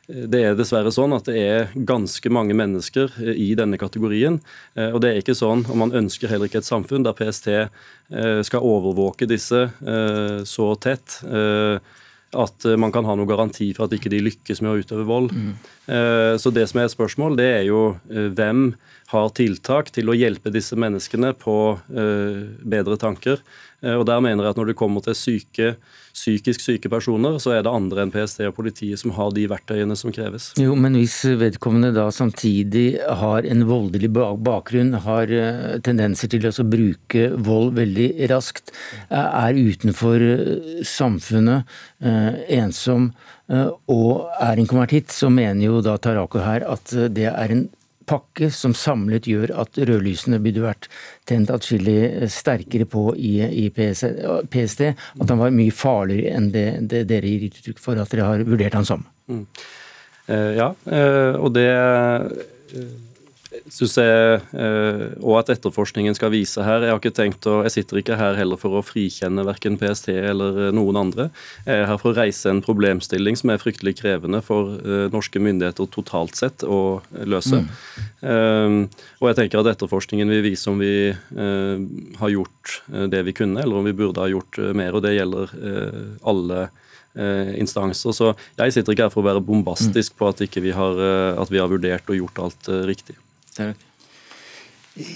[0.09, 4.39] Det er dessverre sånn at det er ganske mange mennesker eh, i denne kategorien.
[4.73, 7.51] Eh, og det er ikke sånn, og man ønsker heller ikke et samfunn der PST
[7.53, 9.67] eh, skal overvåke disse
[10.49, 11.19] så tett
[12.39, 15.33] at man kan ha noen garanti for at ikke de lykkes med å utøve vold.
[15.33, 15.53] Mm.
[16.41, 17.81] Så det som er et spørsmål, det er jo
[18.37, 18.67] hvem
[19.13, 21.57] har tiltak til å hjelpe disse menneskene på
[21.89, 23.41] bedre tanker.
[23.97, 25.73] Og der mener jeg at når det kommer til syke
[26.19, 29.97] psykisk syke personer, så er det andre enn PST og politiet som har de verktøyene
[29.99, 30.51] som kreves.
[30.61, 36.69] Jo, Men hvis vedkommende da samtidig har en voldelig bakgrunn, har eh, tendenser til å
[36.69, 38.75] bruke vold veldig raskt,
[39.09, 43.13] er utenfor eh, samfunnet, eh, ensom
[43.49, 47.63] og er en konvertitt, så mener jo da Tarako her at det er en
[48.09, 50.89] pakke som samlet gjør at rødlysene burde vært
[51.29, 54.89] tent atskillig sterkere på i, i PST.
[54.89, 58.47] At han var mye farligere enn det, det dere gir uttrykk for, at dere har
[58.49, 59.05] vurdert han som.
[59.29, 59.45] Mm.
[60.29, 61.69] Uh, ja, uh, og det
[63.49, 64.41] synes jeg
[65.25, 66.85] òg at etterforskningen skal vise her.
[66.85, 70.11] Jeg har ikke tenkt å, jeg sitter ikke her heller for å frikjenne verken PST
[70.13, 71.29] eller noen andre.
[71.65, 74.77] Jeg er her for å reise en problemstilling som er fryktelig krevende for
[75.13, 77.63] norske myndigheter totalt sett å løse.
[77.63, 77.71] Mm.
[78.19, 78.77] Um,
[79.23, 80.93] og jeg tenker at etterforskningen vil vise om vi
[82.19, 84.93] har gjort det vi kunne, eller om vi burde ha gjort mer.
[84.93, 85.55] og det gjelder
[86.29, 86.69] alle
[87.59, 88.13] instanser.
[88.15, 91.01] Så jeg sitter ikke her for å være bombastisk på at, vi har,
[91.41, 93.17] at vi har vurdert og gjort alt riktig.
[93.59, 93.85] Takk.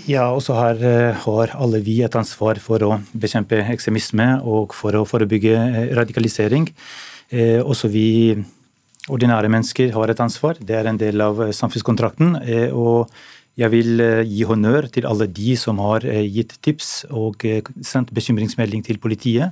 [0.07, 4.95] Ja, også her har, har alle vi et ansvar for å bekjempe ekstremisme og for
[4.95, 6.69] å forebygge eh, radikalisering.
[7.35, 8.37] Eh, også vi
[9.11, 10.61] ordinære mennesker har et ansvar.
[10.63, 12.37] Det er en del av samfunnskontrakten.
[12.71, 13.11] og
[13.59, 17.43] jeg vil gi honnør til alle de som har gitt tips og
[17.85, 19.51] sendt bekymringsmelding til politiet.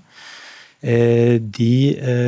[0.80, 1.72] De,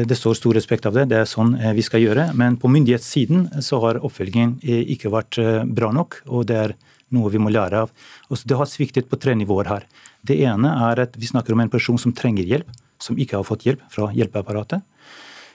[0.04, 2.26] det står stor respekt av det, det er sånn vi skal gjøre.
[2.36, 5.38] Men på myndighetssiden så har oppfølgingen ikke vært
[5.72, 6.18] bra nok.
[6.28, 6.74] og det er
[7.12, 7.92] noe vi må lære av.
[8.32, 9.86] Også det har sviktet på tre nivåer her.
[10.24, 12.68] Det ene er at vi snakker om en person som trenger hjelp,
[13.02, 14.84] som ikke har fått hjelp fra hjelpeapparatet.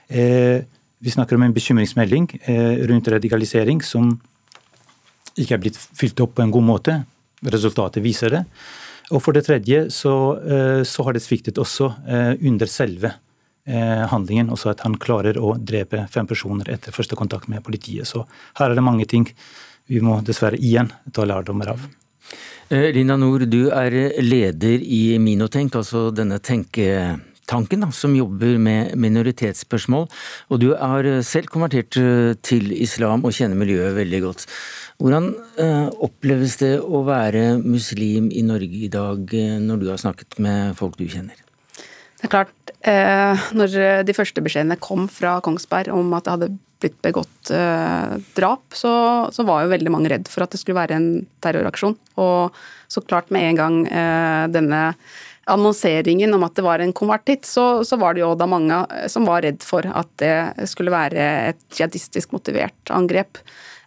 [0.08, 0.64] Eh,
[0.98, 4.16] vi snakker om en bekymringsmelding eh, rundt radikalisering som
[5.38, 6.98] ikke er blitt fylt opp på en god måte.
[7.46, 8.44] Resultatet viser det.
[9.14, 13.12] Og for det tredje så, eh, så har det sviktet også eh, under selve
[13.66, 14.50] eh, handlingen.
[14.52, 18.08] Også at han klarer å drepe fem personer etter første kontakt med politiet.
[18.08, 18.26] Så
[18.60, 19.28] her er det mange ting
[19.88, 21.88] vi må dessverre igjen ta lærdommer av.
[22.68, 30.04] Lina Nord, du er leder i Minotenk, altså denne tenketanken da, som jobber med minoritetsspørsmål.
[30.52, 31.96] Og du er selv konvertert
[32.44, 34.44] til islam og kjenner miljøet veldig godt.
[34.98, 35.28] Hvordan
[35.62, 40.74] eh, oppleves det å være muslim i Norge i dag, når du har snakket med
[40.78, 41.38] folk du kjenner?
[42.18, 42.54] Det er klart,
[43.54, 46.48] når de første beskjedene kom fra Kongsberg om at det hadde
[46.82, 48.92] blitt begått eh, drap, så,
[49.34, 51.08] så, var jo veldig mange redd for at det skulle være en
[51.44, 51.96] terroraksjon.
[52.22, 52.54] Og
[52.90, 54.82] så klart med en gang eh, denne
[55.48, 59.26] annonseringen om at det var en konvertitt, så, så, var det jo da mange som
[59.28, 63.40] var redd for at det skulle være et jihadistisk motivert angrep.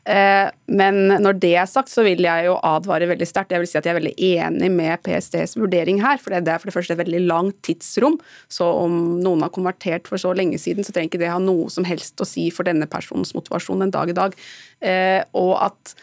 [0.10, 3.54] Eh, men når det er sagt, så vil jeg jo advare veldig sterkt.
[3.54, 6.22] Jeg vil si at jeg er veldig enig med PSTs vurdering her.
[6.22, 8.18] For det er for det første et veldig langt tidsrom.
[8.52, 11.70] Så om noen har konvertert for så lenge siden, så trenger ikke det ha noe
[11.74, 14.38] som helst å si for denne personens motivasjon en dag i dag.
[14.82, 15.94] Eh, og at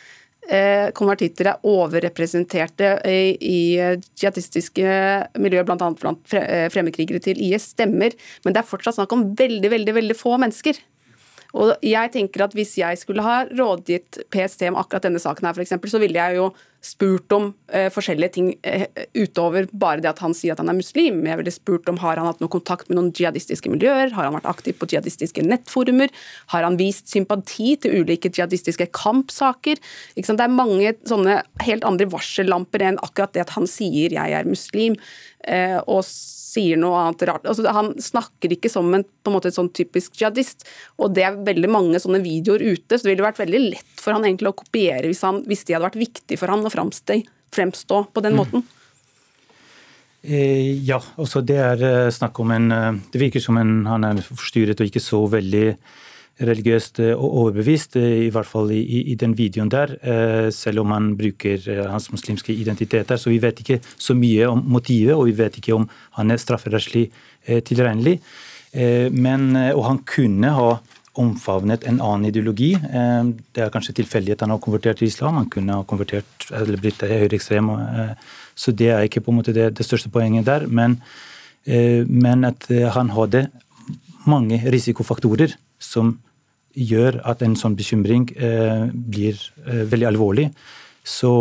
[0.47, 3.59] eh, konvertitter er overrepresenterte i,
[4.21, 4.93] jihadistiske
[5.43, 5.91] miljøer, bl.a.
[5.99, 8.15] blant fremmedkrigere til IS, stemmer.
[8.45, 10.79] Men det er fortsatt snakk om veldig, veldig, veldig få mennesker.
[11.57, 15.57] Og jeg tenker at Hvis jeg skulle ha rådgitt PST om akkurat denne saken, her
[15.57, 16.51] for eksempel, så ville jeg jo
[16.85, 18.85] spurt om eh, forskjellige ting eh,
[19.17, 21.25] utover bare det at han sier at han er muslim.
[21.27, 24.37] Jeg ville spurt om har han hatt noe kontakt med noen jihadistiske miljøer, har han
[24.37, 26.13] vært aktiv på jihadistiske nettforumer,
[26.55, 29.83] har han vist sympati til ulike jihadistiske kampsaker?
[30.15, 34.47] Det er mange sånne helt andre varsellamper enn akkurat det at han sier 'jeg er
[34.47, 35.01] muslim'.
[35.49, 36.05] Eh, og
[36.59, 37.47] sier noe annet rart.
[37.47, 40.67] Altså, han snakker ikke som en, på en måte, sånn typisk jihadist.
[40.99, 44.17] Og det er veldig mange sånne videoer ute, så det ville vært veldig lett for
[44.17, 47.21] han egentlig å kopiere hvis, han, hvis de hadde vært viktig for han å fremstå,
[47.55, 48.43] fremstå på den mm.
[48.43, 48.67] måten.
[50.19, 50.83] Mm.
[50.89, 54.19] ja, også det er eh, snakk om en eh, Det virker som en, han er
[54.27, 55.67] forstyrret og ikke så veldig
[56.41, 59.95] religiøst eh, og overbevist, eh, i hvert fall i, i, den videoen der.
[60.03, 63.19] Eh, selv om han bruker hans muslimske identiteter.
[63.19, 66.43] Så vi vet ikke så mye om motivet, og vi vet ikke om han er
[66.43, 67.09] strafferettslig
[67.65, 68.19] tilregnelig.
[69.17, 70.73] Men, og han kunne ha
[71.19, 72.75] omfavnet en annen ideologi.
[72.77, 75.39] Det er kanskje tilfeldig at han har konvertert til islam.
[75.41, 77.71] Han kunne ha konvertert eller blitt høyreekstrem.
[78.53, 80.67] Så det er ikke på en måte det, det største poenget der.
[80.69, 80.99] Men,
[81.65, 83.47] men at han hadde
[84.29, 86.19] mange risikofaktorer som
[86.79, 90.49] gjør at en sånn bekymring eh, blir eh, veldig alvorlig.
[91.09, 91.33] Så,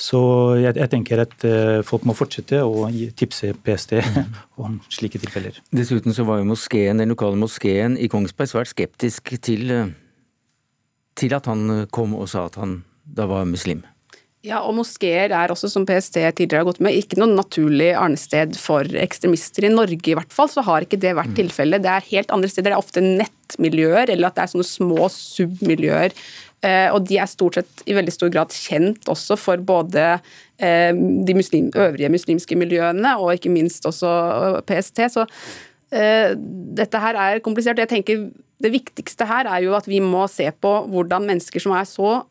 [0.00, 0.20] så
[0.58, 3.98] jeg, jeg, tenker at eh, folk må fortsette å tipse PST
[4.62, 5.60] om slike tilfeller.
[5.74, 9.74] Dessuten så var jo moskeen, den lokale moskeen i Kongsberg svært skeptisk til,
[11.16, 13.84] til at han kom og sa at han da var muslim.
[14.46, 18.54] Ja, og moskeer er også, som PST tidligere har gått med, ikke noe naturlig arnested
[18.60, 19.66] for ekstremister.
[19.66, 21.38] I Norge i hvert fall så har ikke det vært mm.
[21.40, 21.82] tilfellet.
[21.82, 22.70] Det er helt andre steder.
[22.70, 26.14] Det er ofte nettmiljøer, eller at det er sånne små submiljøer.
[26.64, 30.92] Eh, og de er stort sett i veldig stor grad kjent også for både eh,
[30.94, 34.12] de muslim, øvrige muslimske miljøene og ikke minst også
[34.52, 35.08] eh, PST.
[35.18, 35.26] Så
[35.86, 37.78] dette her er komplisert.
[37.78, 38.24] Jeg tenker
[38.58, 42.24] Det viktigste her er jo at vi må se på hvordan mennesker som er så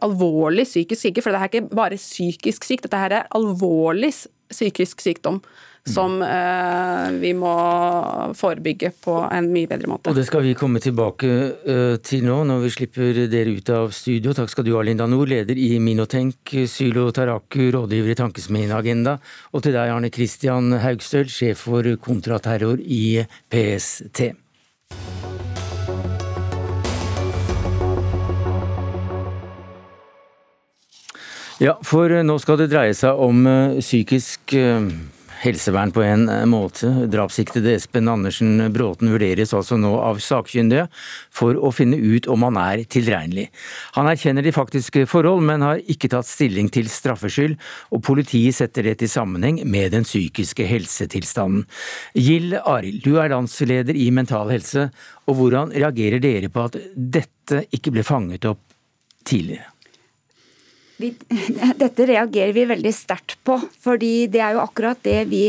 [0.00, 4.12] alvorlig psykisk syke, for dette er ikke bare psykisk syk, dette her er alvorlig
[4.52, 5.40] psykisk sykdom
[5.86, 7.52] som eh, vi må
[8.34, 10.10] forebygge på en mye bedre måte.
[10.10, 11.30] Og Det skal vi komme tilbake
[11.62, 14.34] eh, til nå, når vi slipper dere ut av studio.
[14.36, 19.16] Takk skal du ha, Linda Nord, leder i Minotenk, Sylo Taraku, rådgiver i Tankesmien Agenda,
[19.54, 24.32] og til deg, Arne Christian Haugstøl, sjef for kontraterror i PST.
[31.56, 34.88] Ja, for eh, nå skal det dreie seg om eh, psykisk eh,
[35.40, 36.90] helsevern på en måte.
[37.08, 40.84] Drapssiktede Espen Andersen Bråten vurderes altså nå av sakkyndige
[41.32, 43.46] for å finne ut om han er tilregnelig.
[43.96, 47.56] Han erkjenner de faktiske forhold, men har ikke tatt stilling til straffskyld,
[47.88, 51.64] og politiet setter det til sammenheng med den psykiske helsetilstanden.
[52.20, 54.90] Gild Arild, du er landsleder i Mental Helse,
[55.24, 56.76] og hvordan reagerer dere på at
[57.16, 58.60] dette ikke ble fanget opp
[59.24, 59.75] tidligere?
[60.96, 61.10] Vi,
[61.82, 65.42] dette reagerer vi veldig sterkt på, fordi det er jo akkurat det vi,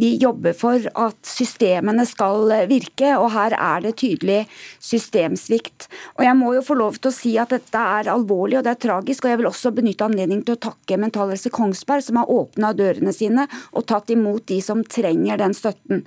[0.00, 0.80] vi, jobber for.
[0.96, 4.40] At systemene skal virke, og her er det tydelig
[4.82, 5.88] systemsvikt.
[6.16, 8.74] Og Jeg må jo få lov til å si at dette er alvorlig og det
[8.74, 9.24] er tragisk.
[9.24, 12.72] og Jeg vil også benytte anledningen til å takke Mental Helse Kongsberg, som har åpna
[12.76, 16.06] dørene sine og tatt imot de som trenger den støtten.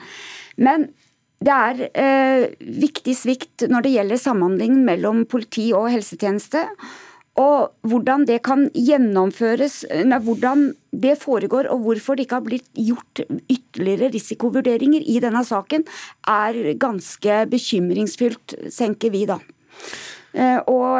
[0.57, 0.89] Men
[1.37, 6.63] det er eh, viktig svikt når det gjelder samhandling mellom politi og helsetjeneste.
[7.37, 12.69] Og hvordan det kan gjennomføres, nei, hvordan det foregår og hvorfor det ikke har blitt
[12.73, 15.85] gjort ytterligere risikovurderinger i denne saken,
[16.25, 19.37] er ganske bekymringsfullt, tenker vi da.
[20.33, 20.97] Eh, og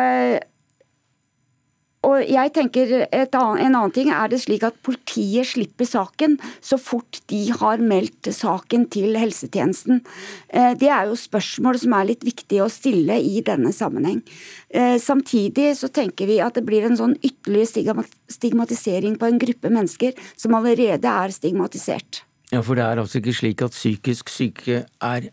[2.05, 6.77] og jeg tenker annet, En annen ting er det slik at politiet slipper saken så
[6.79, 10.03] fort de har meldt saken til helsetjenesten.
[10.49, 14.21] Eh, det er jo spørsmål som er litt viktig å stille i denne sammenheng.
[14.69, 19.73] Eh, samtidig så tenker vi at det blir en sånn ytterligere stigmatisering på en gruppe
[19.73, 22.23] mennesker som allerede er stigmatisert.
[22.53, 25.31] Ja, For det er altså ikke slik at psykisk syke er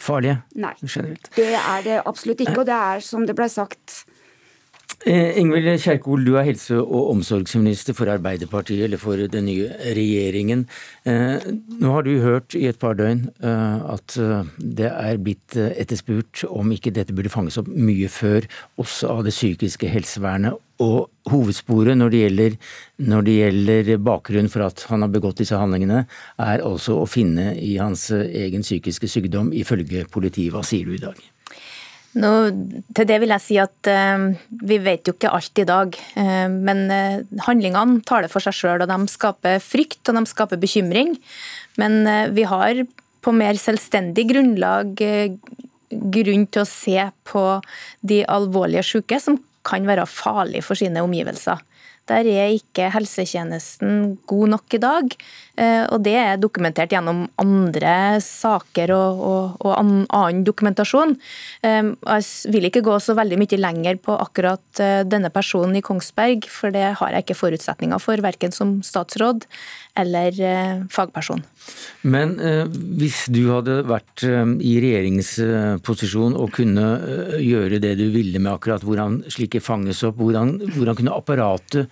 [0.00, 0.40] farlige?
[0.56, 0.72] Nei.
[0.80, 1.28] Generelt.
[1.36, 2.60] Det er det absolutt ikke.
[2.62, 4.04] Og det er som det ble sagt
[5.04, 10.64] Ingvild Kjerkol, du er helse- og omsorgsminister for Arbeiderpartiet, eller for den nye regjeringen.
[11.04, 11.38] Eh,
[11.78, 15.76] nå har du hørt i et par døgn eh, at eh, det er blitt eh,
[15.78, 18.48] etterspurt om ikke dette burde fanges opp mye før,
[18.80, 20.58] også av det psykiske helsevernet.
[20.82, 22.58] Og hovedsporet når det gjelder,
[23.06, 26.02] når det gjelder bakgrunnen for at han har begått disse handlingene,
[26.40, 30.56] er altså å finne i hans eh, egen psykiske sykdom, ifølge politiet.
[30.56, 31.20] Hva sier du i dag?
[32.16, 32.30] Nå,
[32.96, 34.30] til det vil jeg si at uh,
[34.64, 35.98] vi vet jo ikke alt i dag.
[36.16, 40.60] Uh, men uh, handlingene taler for seg sjøl, og de skaper frykt og de skaper
[40.62, 41.16] bekymring.
[41.76, 42.86] Men vi har
[43.20, 47.42] på mer selvstendig grunnlag grunn til å se på
[48.00, 51.60] de alvorlige syke som kan være farlige for sine omgivelser.
[52.06, 55.14] Der er ikke helsetjenesten god nok i dag,
[55.58, 61.16] eh, og det er dokumentert gjennom andre saker og, og, og annen dokumentasjon.
[61.66, 65.82] Eh, Jeg vil ikke gå så veldig mye lenger på akkurat eh, denne personen i
[65.82, 69.48] Kongsberg, for det har jeg ikke forutsetninger for, verken som statsråd
[69.98, 71.42] eller eh, fagperson.
[72.06, 72.64] Men eh,
[73.00, 78.52] hvis du hadde vært eh, i regjeringsposisjon og kunne eh, gjøre det du ville med
[78.54, 81.90] akkurat hvordan slike fanges opp, hvordan, hvordan kunne apparatet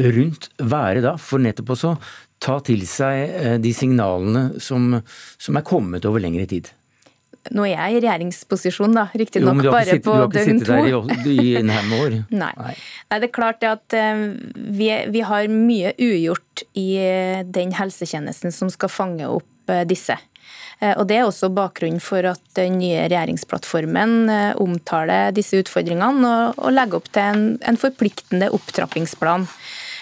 [0.00, 1.94] rundt være da, for nettopp også
[2.40, 4.94] ta til seg eh, de signalene som,
[5.36, 6.72] som er kommet over lengre tid?
[7.48, 10.68] Nå er jeg i regjeringsposisjon, da, riktignok bare ikke sittet, på du har ikke sittet
[10.68, 12.16] der i, i med år.
[12.42, 12.52] Nei.
[12.60, 18.52] Nei, det er klart at eh, vi, vi har mye ugjort i eh, den helsetjenesten
[18.52, 20.18] som skal fange opp eh, disse.
[20.80, 24.30] Og Det er også bakgrunnen for at den nye regjeringsplattformen
[24.62, 29.44] omtaler disse utfordringene og, og legger opp til en, en forpliktende opptrappingsplan.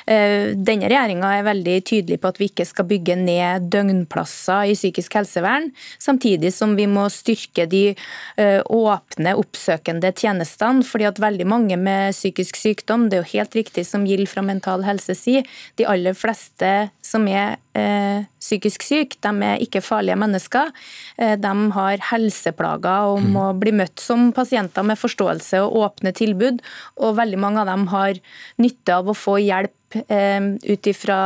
[0.09, 4.77] Eh, Denne regjeringa er veldig tydelig på at vi ikke skal bygge ned døgnplasser i
[4.79, 5.69] psykisk helsevern,
[6.01, 10.85] samtidig som vi må styrke de eh, åpne, oppsøkende tjenestene.
[10.85, 14.43] fordi at veldig mange med psykisk sykdom, det er jo helt riktig som Gild fra
[14.43, 15.45] Mental Helse sier,
[15.77, 20.73] de aller fleste som er eh, psykisk syke, de er ikke farlige mennesker.
[21.17, 26.61] Eh, De har helseplager og må bli møtt som pasienter med forståelse og åpne tilbud.
[27.01, 28.21] Og veldig mange av dem har
[28.61, 31.21] nytte av å få hjelp eh, ut ifra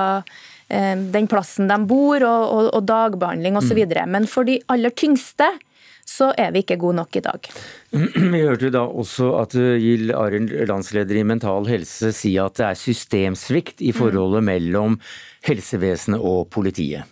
[0.69, 3.83] eh, den plassen de bor og, og, og dagbehandling osv.
[4.07, 5.51] Men for de aller tyngste
[6.07, 7.49] så er vi ikke gode nok i dag.
[8.35, 12.69] Vi hørte da også at eh, Gild Arild, landsleder i Mental Helse, si at det
[12.69, 14.99] er systemsvikt i forholdet mellom
[15.47, 17.12] helsevesenet og politiet.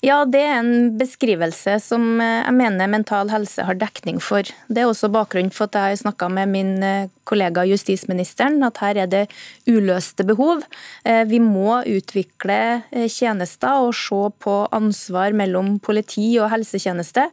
[0.00, 4.48] Ja, det er en beskrivelse som eh, jeg mener Mental Helse har dekning for.
[4.72, 8.80] Det er også bakgrunnen for at jeg har snakka med min eh, kollega justisministeren, at
[8.80, 9.26] her er det
[9.68, 10.64] uløste behov.
[11.04, 12.56] Eh, Vi må utvikle
[13.12, 17.26] tjenester og se på ansvar mellom politi og helsetjeneste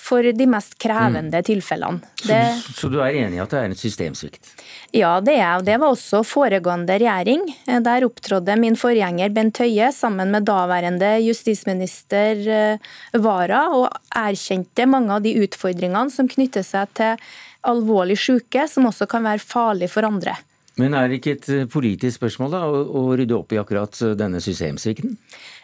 [0.00, 2.04] for de mest krevende tilfellene.
[2.20, 4.52] Det, Så, så du er enig i at det er en systemsvikt?
[4.92, 5.64] ja, det er jeg.
[5.70, 7.48] det var også foregående regjering.
[7.84, 12.92] Der opptrådte min forgjenger Bent Høie sammen med daværende justisminister eh,
[13.22, 17.30] Wara og erkjente mange av de utfordringene som knytter seg til
[17.68, 20.36] alvorlig syke, som også kan være farlig for andre.
[20.80, 24.14] Men er det ikke et eh, politisk spørsmål da, å, rydde opp i akkurat eh,
[24.18, 25.16] denne systemsvikten?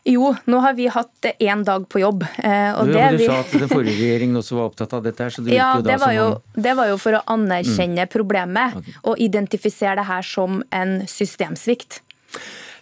[0.06, 2.20] Jo, nå har vi hatt én dag på jobb.
[2.22, 3.26] Og Du, men du vi...
[3.26, 5.86] sa at den forrige regjeringen også var opptatt av dette, her, så det Ja, jo
[5.86, 6.62] da det var jo, man...
[6.68, 12.02] det var jo for å anerkjenne problemet og identifisere det her som en systemsvikt.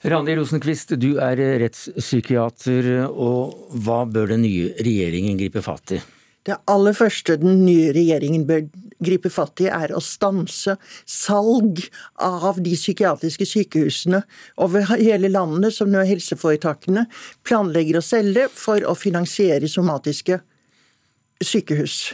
[0.04, 6.00] Randi Rosenquist, du er rettspsykiater, og hva bør den nye regjeringen gripe fatt i?
[6.44, 8.66] Det aller første den nye regjeringen bør
[9.04, 10.74] gripe fatt i, er å stanse
[11.08, 11.80] salg
[12.20, 14.20] av de psykiatriske sykehusene
[14.60, 17.06] over hele landet, som nå helseforetakene
[17.48, 20.42] planlegger å selge for å finansiere somatiske
[21.40, 22.10] sykehus.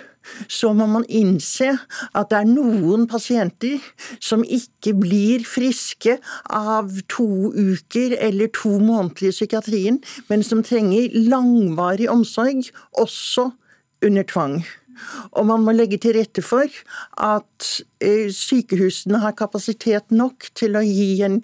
[0.48, 1.72] Så må man innse
[2.14, 3.78] at det er noen pasienter
[4.22, 11.10] som ikke blir friske av to uker eller to måneder i psykiatrien, men som trenger
[11.30, 13.50] langvarig omsorg, også
[14.04, 14.60] under tvang.
[15.32, 16.68] Og man må legge til rette for
[17.16, 17.70] at
[18.04, 21.40] eh, sykehusene har kapasitet nok til å gi en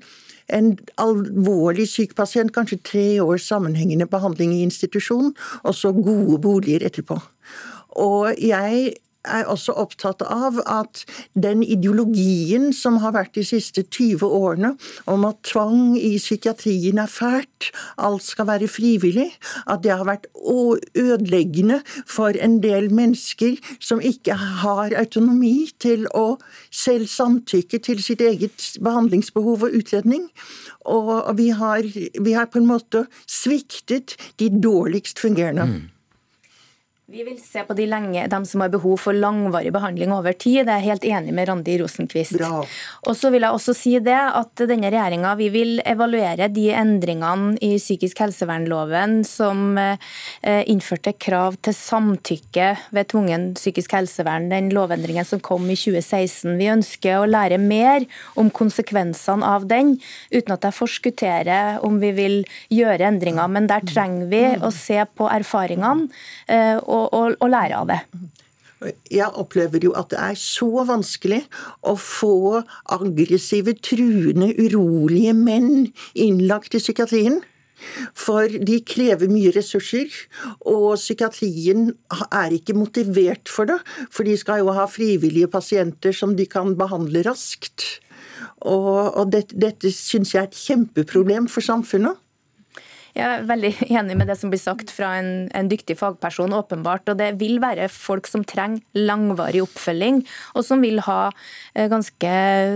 [0.53, 0.72] en
[1.03, 5.32] alvorlig syk pasient kanskje tre års sammenhengende behandling i institusjon,
[5.64, 7.18] og så gode boliger etterpå.
[7.97, 8.92] Og jeg
[9.26, 11.03] er også opptatt av at
[11.34, 14.72] den ideologien som har vært de siste 20 årene,
[15.11, 19.28] om at tvang i psykiatrien er fælt, alt skal være frivillig,
[19.66, 20.28] at det har vært
[20.97, 26.38] ødeleggende for en del mennesker som ikke har autonomi til å
[26.70, 30.28] selv samtykke til sitt eget behandlingsbehov og utredning.
[30.86, 31.82] Og vi har,
[32.22, 35.95] vi har på en måte sviktet de dårligst fungerende.
[37.07, 40.64] Vi vil se på de, lenge, de, som har behov for langvarig behandling over tid.
[40.66, 42.40] Det er jeg helt enig med Randi Rosenquist.
[43.07, 47.76] Og så vil jeg også si det at denne regjeringa vil evaluere de endringene i
[47.78, 55.38] psykisk helsevernloven som eh, innførte krav til samtykke ved tvungen psykisk helsevern, den lovendringen som
[55.38, 56.59] kom i 2016.
[56.59, 59.94] Vi ønsker å lære mer om konsekvensene av den,
[60.34, 62.36] uten at jeg forskutterer om vi vil
[62.74, 63.46] gjøre endringer.
[63.46, 66.11] Men der trenger vi å se på erfaringene.
[66.50, 68.01] Eh, og, og, og lære av det.
[69.09, 71.40] Jeg opplever jo at det er så vanskelig
[71.80, 72.61] å få
[72.92, 77.40] aggressive, truende, urolige menn innlagt i psykiatrien.
[78.16, 80.12] For de krever mye ressurser,
[80.64, 81.90] og psykiatrien
[82.26, 83.78] er ikke motivert for det.
[84.12, 88.01] For de skal jo ha frivillige pasienter som de kan behandle raskt.
[88.64, 92.20] Og, og dette, dette syns jeg er et kjempeproblem for samfunnet.
[93.16, 97.08] Jeg er veldig enig med det som blir sagt fra en, en, dyktig fagperson, åpenbart.
[97.08, 100.20] Og det vil være folk som trenger langvarig oppfølging,
[100.56, 101.30] og som vil ha
[101.74, 102.32] eh, ganske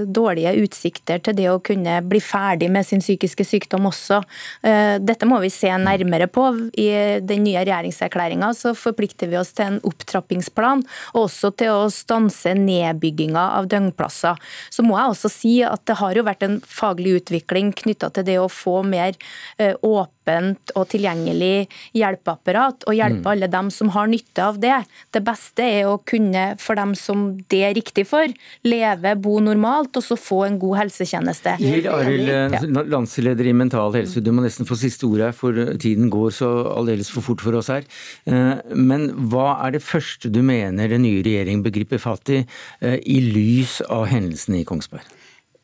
[0.09, 4.23] dårlige utsikter til det å kunne bli ferdig med sin psykiske sykdom også.
[4.67, 6.47] Eh, dette må vi se nærmere på.
[6.81, 11.91] I den nye regjeringserklæringa så forplikter vi oss til en opptrappingsplan, og også til å
[11.93, 14.41] stanse nedbygginga av døgnplasser.
[14.73, 18.27] Så må jeg også si at det har jo vært en faglig utvikling knytta til
[18.27, 19.13] det å få mer
[19.61, 23.31] eh, åpen åpent og tilgjengelig hjelpeapparat, og hjelpe mm.
[23.33, 24.77] alle dem som har nytte av det.
[25.13, 28.31] Det beste er å kunne, for dem som det er riktig for,
[28.65, 31.57] leve, bo normalt og så få en god helsetjeneste.
[31.61, 32.63] Gil Arild, ja.
[32.95, 37.11] landsleder i Mental Helse, du må nesten få siste ordet, for tiden går så aldeles
[37.13, 37.87] for fort for oss her.
[38.27, 42.45] Eh, men hva er det første du mener den nye regjeringen begriper fatt i,
[42.81, 45.20] eh, i lys av hendelsene i Kongsberg?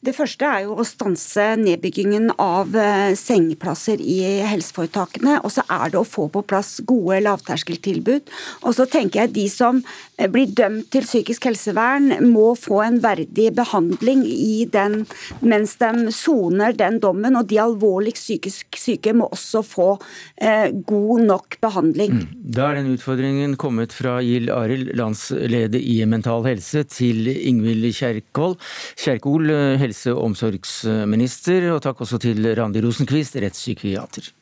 [0.07, 5.41] Det første er jo å stanse nedbyggingen av eh, sengeplasser i helseforetakene.
[5.43, 8.31] Og så er det å få på plass gode lavterskeltilbud.
[8.63, 13.01] Og så tenker jeg de som eh, blir dømt til psykisk helsevern, må få en
[13.03, 14.23] verdig behandling
[14.71, 15.03] den
[15.43, 17.35] mens de soner den dommen.
[17.41, 19.89] Og de alvorlig psykisk syke må også få
[20.39, 22.21] eh, god nok behandling.
[22.21, 22.47] Mm.
[22.55, 28.55] Da er den utfordringen kommet fra Gild Arild, landsleder i Mental Helse, til Ingvild Kjerkol,
[28.95, 29.51] Kjerkol
[29.83, 34.33] helse helse- og omsorgsminister, og takk også til Randi Rosenquist, rettspsykiater.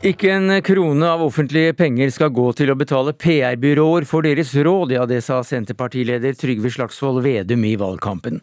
[0.00, 4.94] Ikke en krone av offentlige penger skal gå til å betale PR-byråer for deres råd,
[4.96, 8.38] ja det sa Senterpartileder Trygve Slagsvold Vedum i valgkampen.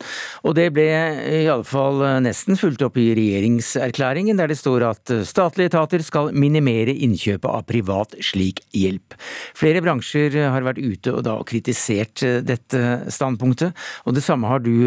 [0.46, 5.14] Og det ble i alle fall nesten fulgt opp i regjeringserklæringen, der det står at
[5.26, 9.18] statlige etater skal minimere innkjøpet av privat slik hjelp.
[9.58, 12.84] Flere bransjer har vært ute og da kritisert dette
[13.18, 13.74] standpunktet,
[14.06, 14.86] og det samme har du,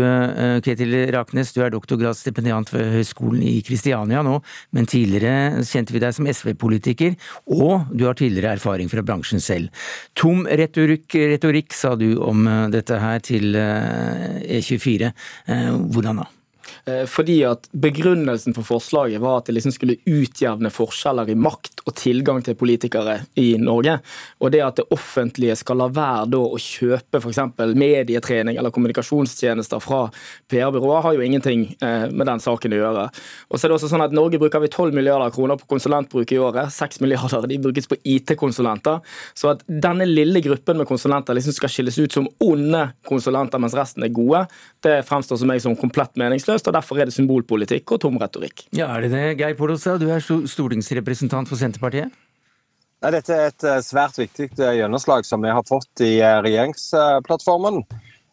[0.63, 4.39] Ketil Raknes, du er doktorgradsstipendiant ved Høgskolen i Kristiania nå,
[4.71, 7.17] men tidligere kjente vi deg som SV politiker,
[7.51, 9.71] og du har tidligere erfaring fra bransjen selv.
[10.19, 15.11] Tom retorikk, retorikk sa du om eh, dette her til E24.
[15.11, 15.17] Eh,
[15.49, 16.29] e eh, hvordan da?
[16.91, 21.83] Eh, fordi at Begrunnelsen for forslaget var at det liksom skulle utjevne forskjeller i makt
[21.87, 23.99] og tilgang til politikere i Norge.
[24.41, 27.41] Og det at det offentlige skal la være da å kjøpe f.eks.
[27.79, 30.03] medietrening eller kommunikasjonstjenester fra
[30.51, 33.07] PR-byrået, har jo ingenting eh, med den saken å gjøre.
[33.51, 36.35] Og så er det også sånn at Norge bruker vi 12 milliarder kroner på konsulentbruk
[36.35, 36.73] i året.
[36.75, 39.01] 6 milliarder de brukes på IT-konsulenter.
[39.35, 43.77] Så at denne lille gruppen med konsulenter liksom skal skilles ut som onde konsulenter, mens
[43.77, 44.45] resten er gode,
[44.87, 48.67] det fremstår som meg som komplett meningsløst og derfor er det symbolpolitikk og tom retorikk.
[48.77, 50.01] Ja, er det det, Geir Pollestad?
[50.03, 52.13] Du er stortingsrepresentant for Senterpartiet.
[53.01, 56.41] Nei, dette er et eh, svært viktig eh, gjennomslag som vi har fått i eh,
[56.45, 57.81] regjeringsplattformen.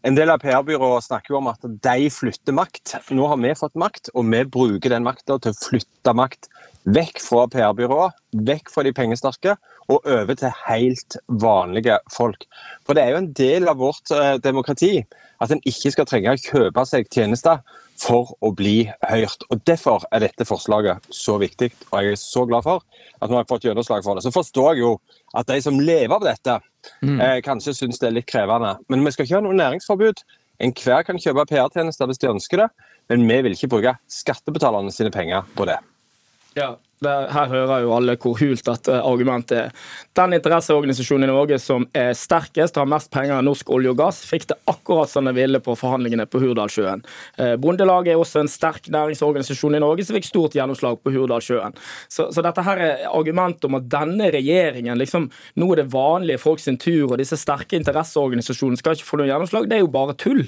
[0.07, 2.97] En del av PR-byrået snakker jo om at de flytter makt.
[3.15, 6.51] Nå har vi fått makt, og vi bruker den makta til å flytte makt
[6.87, 9.55] vekk fra PR-byrået, vekk fra de pengesterke
[9.87, 12.43] og over til helt vanlige folk.
[12.85, 14.11] For det er jo en del av vårt
[14.43, 15.01] demokrati
[15.43, 17.61] at en ikke skal trenge å kjøpe seg tjenester
[17.97, 19.45] for å bli hørt.
[19.51, 22.85] Og Derfor er dette forslaget så viktig, og jeg er så glad for
[23.21, 24.25] at nå har fått gjennomslag for det.
[24.25, 24.95] Så forstår jeg jo
[25.37, 26.57] at de som lever av dette,
[27.01, 27.17] mm.
[27.17, 28.75] eh, kanskje syns det er litt krevende.
[28.91, 30.23] Men vi skal ikke ha noe næringsforbud.
[30.63, 32.69] Enhver kan kjøpe PR-tjenester hvis de ønsker det,
[33.11, 35.77] men vi vil ikke bruke skattebetalerne sine penger på det.
[36.57, 36.73] Ja,
[37.05, 39.73] her hører jo alle hvor hult dette argumentet er.
[40.17, 44.23] Den interesseorganisasjonen i Norge som er sterkest har mest penger enn norsk olje og gass,
[44.25, 47.03] fikk det akkurat som de ville på forhandlingene på Hurdalssjøen.
[47.37, 51.77] Eh, Bondelaget er også en sterk næringsorganisasjon i Norge som fikk stort gjennomslag på Hurdalssjøen.
[52.09, 56.41] Så, så dette her er argumentet om at denne regjeringen liksom, Nå er det vanlige
[56.41, 59.67] folk sin tur, og disse sterke interesseorganisasjonene skal ikke få noe gjennomslag.
[59.69, 60.43] Det er jo bare tull.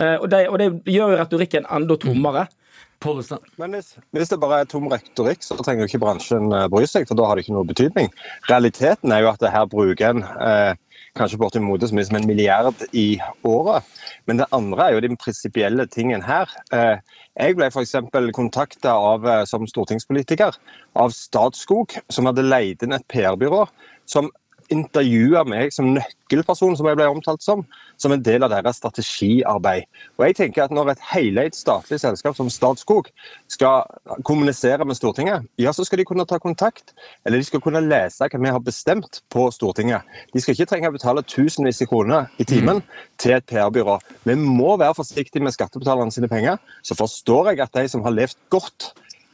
[0.00, 2.46] Eh, og det, og det gjør retorikken enda tommere.
[3.60, 6.84] Men hvis, hvis, det bare er tom retorikk, så trenger jo ikke bransjen eh, bry
[6.88, 8.10] seg, for da har det ikke noe betydning.
[8.50, 10.74] Realiteten er jo at det her bruker en eh,
[11.18, 13.86] kanskje bortimot så mye som en milliard i året.
[14.28, 16.50] Men det andre er jo den prinsipielle tingen her.
[16.74, 17.00] Eh,
[17.40, 17.96] jeg ble f.eks.
[18.36, 20.58] kontakta eh, som stortingspolitiker
[21.00, 23.64] av Statskog, som hadde leid inn et PR-byrå
[24.10, 24.30] som
[24.70, 27.64] intervjua meg som nøkkelperson, som jeg ble omtalt som,
[28.00, 29.88] som en del av deres strategiarbeid.
[30.18, 33.10] Og jeg tenker at Når et heleid statlig selskap som Statskog
[33.50, 33.82] skal
[34.24, 36.94] kommunisere med Stortinget, ja, så skal de kunne ta kontakt,
[37.26, 40.06] eller de skal kunne lese hva vi har bestemt på Stortinget.
[40.32, 43.04] De skal ikke trenge å betale tusenvis av kroner i timen mm.
[43.18, 43.98] til et PR-byrå.
[44.28, 46.60] Vi må være forsiktige med skattebetalerne sine penger.
[46.86, 48.92] Så forstår jeg at de som har levd godt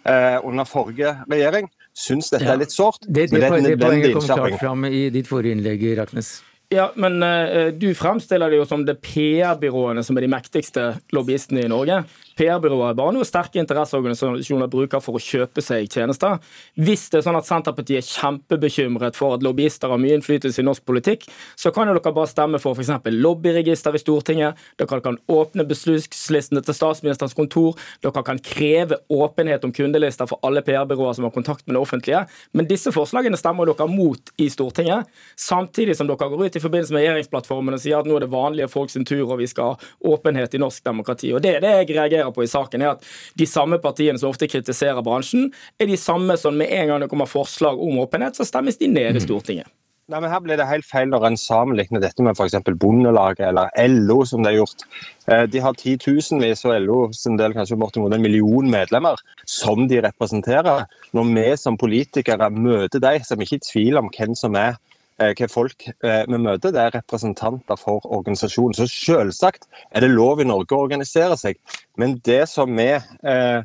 [0.09, 3.03] eh, under forrige regjering, syns dette er litt sårt.
[3.07, 6.37] Det, det, det, det poenget kom klart fram i ditt forrige innlegg, Raknes.
[6.75, 11.67] Ja, men uh, du fremstiller det jo som det PR-byråene som er de mektigste lobbyistene
[11.67, 12.03] i Norge.
[12.37, 16.37] PR-byråer er bare noe sterke interesseorganisasjoner bruker for å kjøpe seg tjenester.
[16.77, 20.67] Hvis det er sånn at Senterpartiet er kjempebekymret for at lobbyister har mye innflytelse i
[20.67, 21.25] norsk politikk,
[21.57, 22.93] så kan jo dere bare stemme for f.eks.
[23.09, 24.61] lobbyregister i Stortinget.
[24.81, 27.81] Dere kan åpne beslutningslistene til statsministerens kontor.
[28.05, 32.27] Dere kan kreve åpenhet om kundelister for alle PR-byråer som har kontakt med det offentlige.
[32.53, 35.09] Men disse forslagene stemmer dere mot i Stortinget,
[35.41, 38.33] samtidig som dere går ut i forbindelse med regjeringsplattformen og sier at nå er det
[38.33, 41.33] vanlige folks tur og vi skal ha åpenhet i norsk demokrati.
[41.33, 43.05] Og Det er det jeg reagerer fokuserer på i saken, er at
[43.39, 47.11] de samme partiene som ofte kritiserer bransjen, er de samme som med en gang det
[47.11, 49.27] kommer forslag om åpenhet, så stemmes de ned i mm.
[49.27, 49.69] Stortinget.
[50.07, 52.55] Nei, men Her blir det helt feil når en sammenligner dette med f.eks.
[52.79, 54.85] Bondelaget eller LO, som det er gjort.
[55.27, 59.19] Eh, de har titusenvis, og LO sin del kanskje bortimot en million medlemmer,
[59.51, 60.87] som de representerer.
[61.11, 64.55] Når vi som politikere møter dem, så er vi ikke i tvil om hvem som
[64.55, 64.79] er
[65.17, 68.77] hva folk eh, vi møter, det er representanter for organisasjonen.
[68.77, 71.57] Så selvsagt er det lov i Norge å organisere seg.
[71.97, 73.61] Men det som vi eh,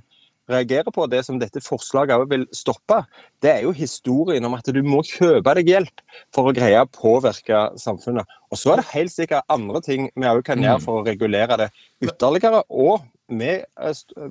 [0.52, 3.02] reagerer på, det som dette forslaget også vil stoppe,
[3.44, 6.04] det er jo historien om at du må kjøpe deg hjelp
[6.36, 8.28] for å greie å påvirke samfunnet.
[8.52, 10.86] Og Så er det helt sikkert andre ting vi òg kan gjøre mm.
[10.86, 11.72] for å regulere det
[12.04, 12.64] ytterligere.
[12.70, 13.60] Og vi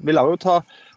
[0.04, 0.56] vil også ta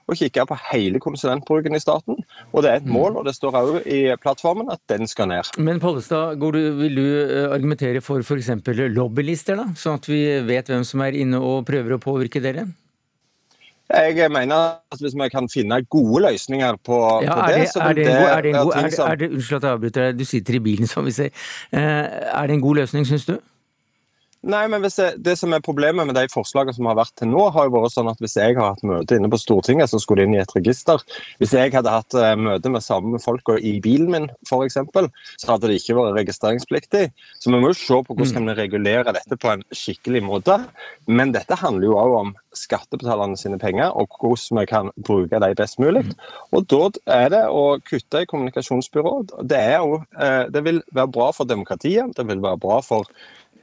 [0.10, 2.20] og kikke på hele konsulentbruken i staten.
[2.52, 2.94] Og det er et mm.
[2.96, 5.54] mål, og det står òg i plattformen, at den skal ned.
[5.58, 8.52] Men Pollestad, vil du eh, argumentere for f.eks.
[8.94, 9.70] lobbylister, da?
[9.80, 12.68] Sånn at vi vet hvem som er inne og prøver å påvirke dere?
[13.94, 18.00] Jeg mener at hvis vi kan finne gode løsninger på, ja, på det, så vil
[18.00, 21.06] det, det, er det, er Unnskyld at jeg avbryter deg, du sitter i bilen, som
[21.06, 21.34] vi ser.
[21.76, 23.36] Eh, er det en god løsning, syns du?
[24.44, 24.92] Nei, men det,
[25.24, 27.94] det, som er Problemet med de forslagene som har vært til nå, har jo vært
[27.94, 30.42] sånn at hvis jeg har hatt møte inne på Stortinget, så skulle det inn i
[30.42, 31.00] et register.
[31.40, 34.76] Hvis jeg hadde hatt uh, møte med samme folka i bilen min, f.eks.,
[35.40, 37.06] så hadde det ikke vært registreringspliktig.
[37.40, 40.58] Så vi må jo se på hvordan kan vi regulere dette på en skikkelig måte.
[41.08, 45.56] Men dette handler jo òg om skattebetalerne sine penger, og hvordan vi kan bruke dem
[45.56, 46.04] best mulig.
[46.52, 46.82] Og da
[47.16, 49.16] er det å kutte i kommunikasjonsbyrå.
[49.40, 53.08] Det, er jo, uh, det vil være bra for demokratiet, det vil være bra for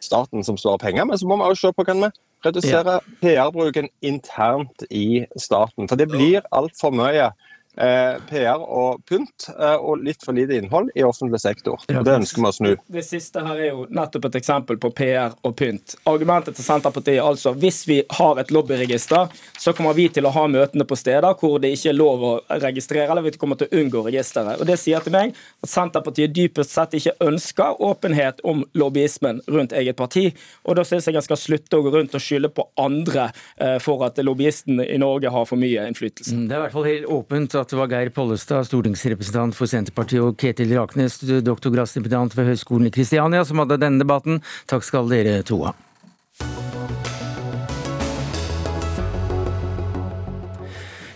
[0.00, 2.10] staten som sparer penger, men så må vi også se på hva vi
[2.46, 5.88] redusere PR-bruken internt i staten.
[5.88, 7.30] For det blir altfor mye
[7.76, 11.78] PR og pynt, eh, og litt for lite innhold i offentlig sektor.
[11.88, 12.70] Og Det ønsker vi å snu.
[12.90, 15.94] Det siste her er jo nettopp et eksempel på PR og pynt.
[16.10, 20.34] Argumentet til Senterpartiet er altså hvis vi har et lobbyregister, så kommer vi til å
[20.34, 23.70] ha møtene på steder hvor det ikke er lov å registrere, eller vi kommer til
[23.70, 24.60] å unngå registeret.
[24.60, 29.72] Og Det sier til meg at Senterpartiet dypest sett ikke ønsker åpenhet om lobbyismen rundt
[29.72, 30.30] eget parti.
[30.66, 33.78] Og da syns jeg en skal slutte å gå rundt og skylde på andre eh,
[33.82, 36.34] for at lobbyisten i Norge har for mye innflytelse.
[36.34, 39.70] Mm, det er i hvert fall helt åpent at det var Geir Pollestad, stortingsrepresentant for
[39.70, 44.42] Senterpartiet, og Ketil Raknes, doktorgradsstipendiant ved Høgskolen i Kristiania, som hadde denne debatten.
[44.70, 45.76] Takk skal dere to ha.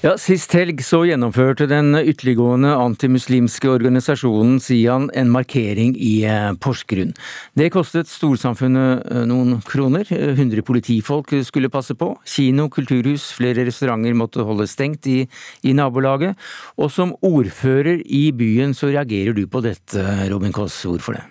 [0.04, 7.14] Ja, Sist helg så gjennomførte den ytterliggående antimuslimske organisasjonen Sian en markering i eh, Porsgrunn.
[7.56, 10.04] Det kostet storsamfunnet eh, noen kroner.
[10.12, 12.10] 100 politifolk skulle passe på.
[12.28, 15.22] Kino, kulturhus, flere restauranter måtte holde stengt i,
[15.64, 16.36] i nabolaget.
[16.76, 20.82] Og som ordfører i byen så reagerer du på dette, Robin Koss.
[20.84, 21.24] Hvorfor det?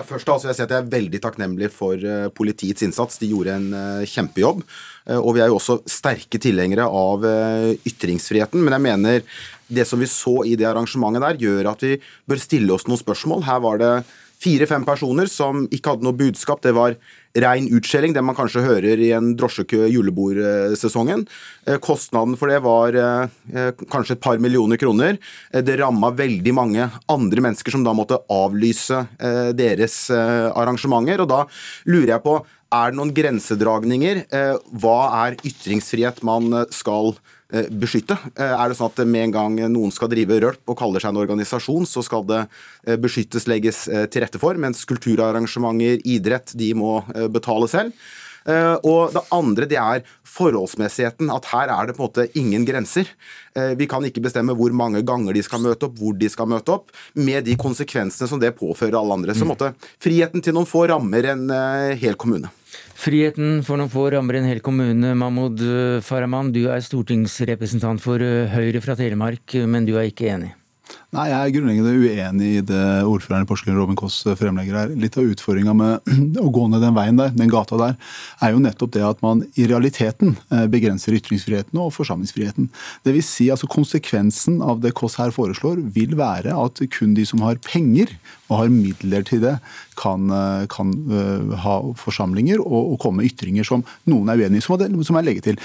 [0.00, 3.18] Først da, vil jeg jeg er veldig takknemlig for uh, politiets innsats.
[3.20, 4.62] De gjorde en uh, kjempejobb.
[5.04, 7.26] Uh, og vi er jo også sterke tilhengere av
[7.84, 8.64] ytringsfriheten.
[8.64, 9.26] Men jeg mener
[9.72, 13.00] det som vi så i det arrangementet der, gjør at vi bør stille oss noen
[13.00, 13.44] spørsmål.
[13.44, 13.92] Her var det
[14.42, 16.62] fire-fem personer som ikke hadde noe budskap.
[16.64, 16.96] Det var
[17.42, 21.24] rein utskjelling, det man kanskje hører i en drosjekø julebordsesongen.
[21.66, 25.20] Eh, kostnaden for det var eh, kanskje et par millioner kroner.
[25.52, 29.04] Eh, det ramma veldig mange andre mennesker som da måtte avlyse
[29.56, 31.22] deres arrangementer.
[31.22, 31.44] Og da
[31.88, 32.38] lurer jeg på,
[32.72, 34.24] er det noen grensedragninger?
[34.80, 37.40] Hva er ytringsfrihet man skal gjøre?
[37.52, 38.16] Eh, beskytte.
[38.32, 41.12] Eh, er det sånn at med en gang noen skal drive rølp og kaller seg
[41.12, 46.70] en organisasjon, så skal det eh, beskyttes, legges til rette for, mens kulturarrangementer, idrett, de
[46.78, 47.00] må
[47.32, 47.92] betale selv.
[48.42, 51.28] Og det andre det er forholdsmessigheten.
[51.30, 53.06] At her er det på en måte ingen grenser.
[53.78, 56.74] Vi kan ikke bestemme hvor mange ganger de skal møte opp, hvor de skal møte
[56.74, 59.36] opp, med de konsekvensene som det påfører alle andre.
[59.38, 59.70] Så måtte
[60.02, 61.46] friheten til noen få rammer en
[62.02, 62.50] hel kommune.
[63.02, 65.08] Friheten for noen få rammer en hel kommune.
[65.18, 65.58] Mahmoud
[66.06, 70.52] Farahman, du er stortingsrepresentant for eh, Høyre fra Telemark, men du er ikke enig?
[71.12, 74.94] Nei, Jeg er grunnleggende uenig i det ordføreren i Porsgrunn Robin Koss fremlegger her.
[74.96, 76.08] Litt av utfordringa med
[76.40, 77.98] å gå ned den veien der, den gata der,
[78.40, 82.70] er jo nettopp det at man i realiteten eh, begrenser ytringsfriheten og forsamlingsfriheten.
[83.04, 87.28] Det vil si altså Konsekvensen av det Koss her foreslår, vil være at kun de
[87.28, 88.16] som har penger
[88.48, 89.58] og har midler til det,
[90.00, 90.96] kan, eh, kan
[91.60, 95.28] ha forsamlinger og, og, komme med ytringer som noen er uenig i, som, som er
[95.28, 95.60] legget til.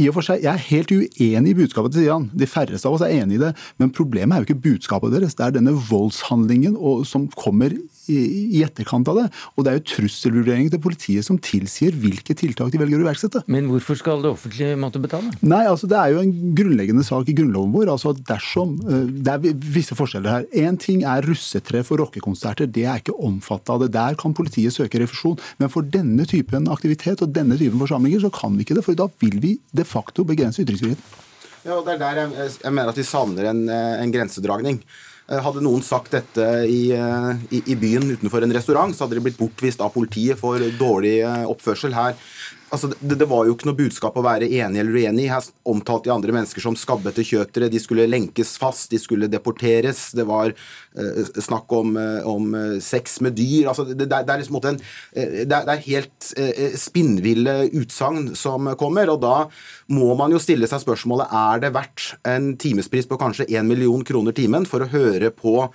[0.00, 2.30] I og for seg, Jeg er helt uenig i budskapet til Sian.
[2.32, 3.52] De færreste av oss er enig i det.
[3.76, 5.34] Men problemet er jo ikke budskapet deres.
[5.34, 7.74] Det er denne voldshandlingen og, som kommer
[8.08, 8.18] i,
[8.58, 9.26] i, etterkant av det.
[9.56, 13.44] Og det er jo trusselvurderingen til politiet som tilsier hvilke tiltak de velger å iverksette.
[13.50, 15.32] Men hvorfor skal det offentlige måtte betale?
[15.40, 17.92] Nei, altså Det er jo en grunnleggende sak i grunnloven vår.
[17.92, 20.48] altså at dersom, eh, Det er visse forskjeller her.
[20.54, 22.70] Én ting er russetre for rockekonserter.
[22.70, 23.92] Det er ikke omfattet av det.
[23.92, 25.38] Der kan politiet søke refusjon.
[25.58, 28.84] Men for denne typen aktivitet og denne typen forsamlinger så kan vi ikke det.
[28.84, 31.27] For da vil vi de facto begrense ytringsfriheten.
[31.68, 34.80] Ja, og det er der jeg, jeg mener at vi savner en, eh, en grensedragning.
[35.28, 39.18] Eh, hadde noen sagt dette i, eh, i, i, byen utenfor en restaurant, så hadde
[39.18, 41.18] de blitt bortvist av politiet for dårlig
[41.52, 41.92] oppførsel.
[41.92, 42.16] Her
[42.70, 45.28] altså, det, det, var jo ikke noe budskap å være enig eller uenig.
[45.32, 47.70] Her omtalte de andre mennesker som skabbete kjøtere.
[47.72, 50.08] De skulle lenkes fast, de skulle deporteres.
[50.16, 53.70] Det var eh, snakk om, eh, om, eh, sex med dyr.
[53.70, 54.80] Altså, det, det, er liksom en,
[55.12, 59.14] eh, det, er, helt eh, spinnville utsagn som kommer.
[59.14, 59.36] Og da
[59.94, 64.04] må man jo stille seg spørsmålet er det verdt en timespris på kanskje 1 million
[64.06, 65.68] kroner timen for å høre på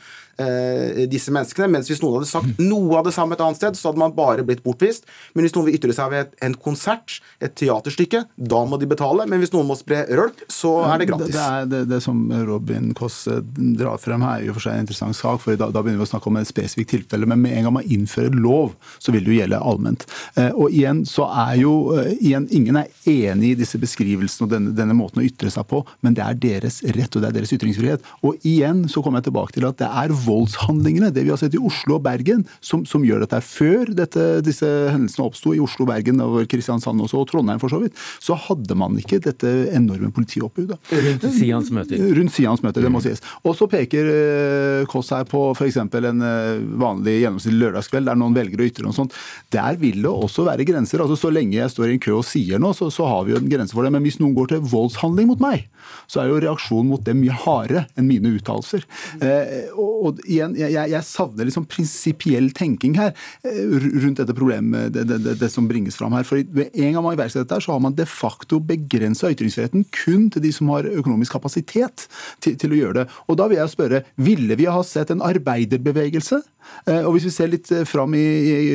[1.10, 1.70] disse menneskene.
[1.72, 4.16] Mens hvis noen hadde sagt noe av det samme et annet sted, så hadde man
[4.16, 5.08] bare blitt bortvist.
[5.34, 9.26] Men hvis noen vil ytre seg ved en konsert, et teaterstykke, da må de betale.
[9.30, 11.36] Men hvis noen må spre rølp, så er det gratis.
[11.36, 13.42] Det, det, det, det som Robin Koss eh,
[13.80, 15.42] drar frem her, er jo for seg en interessant sak.
[15.44, 17.30] for da, da, begynner vi å snakke om et spesifikt tilfelle.
[17.30, 20.06] Men med en gang man innfører lov, så vil det jo gjelde allment.
[20.40, 24.52] Eh, og igjen så er jo eh, igjen, Ingen er enig i disse beskrivelsene og
[24.52, 27.38] denne, denne måten å ytre seg på, men det er deres rett og det er
[27.40, 28.04] deres ytringsfrihet.
[28.28, 31.58] Og igjen så kommer jeg tilbake til at det er voldshandlingene, det vi har sett
[31.58, 33.42] i Oslo og Bergen, som, som gjør dette.
[33.46, 37.82] Før dette, disse hendelsene oppsto i Oslo, Bergen og Kristiansand også, og Trondheim for så
[37.84, 40.80] vidt, så hadde man ikke dette enorme politioppbudet.
[40.94, 42.02] Rundt Sians møter.
[42.18, 43.24] Rundt Sians møter, det må sies.
[43.44, 45.80] Og så peker eh, Kåss her på f.eks.
[45.84, 49.16] en eh, vanlig gjennomsnittlig lørdagskveld der noen velger å ytre noe sånt.
[49.54, 51.04] Der vil det også være grenser.
[51.04, 53.36] altså Så lenge jeg står i en kø og sier noe, så, så har vi
[53.36, 53.94] jo en grense for det.
[53.96, 55.68] Men hvis noen går til voldshandling mot meg,
[56.08, 58.86] så er jo reaksjonen mot det mye hardere enn mine uttalelser.
[59.24, 63.12] Eh, og, og igjen, jeg, jeg savner liksom prinsipiell tenking her
[63.48, 66.26] eh, rundt dette problemet, det, det, det, det, som bringes fram her.
[66.28, 70.30] For ved en gang man iverksetter dette, så har man de facto begrensa ytringsfriheten kun
[70.34, 72.08] til de som har økonomisk kapasitet
[72.44, 73.06] til, til, å gjøre det.
[73.28, 76.42] Og da vil jeg spørre, ville vi ha sett en arbeiderbevegelse?
[76.88, 78.26] Eh, og hvis vi ser litt eh, fram i,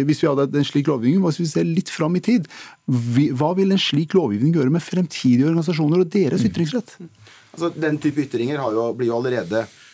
[0.09, 2.49] hvis vi hadde en slik lovgivning, hvis vi ser litt fram i tid,
[2.89, 6.49] hva vil en slik lovgivning gjøre med fremtidige organisasjoner og deres mm.
[6.51, 6.97] ytringsrett?
[7.55, 9.87] Altså, den type ytringer jo, blir jo allerede Eh,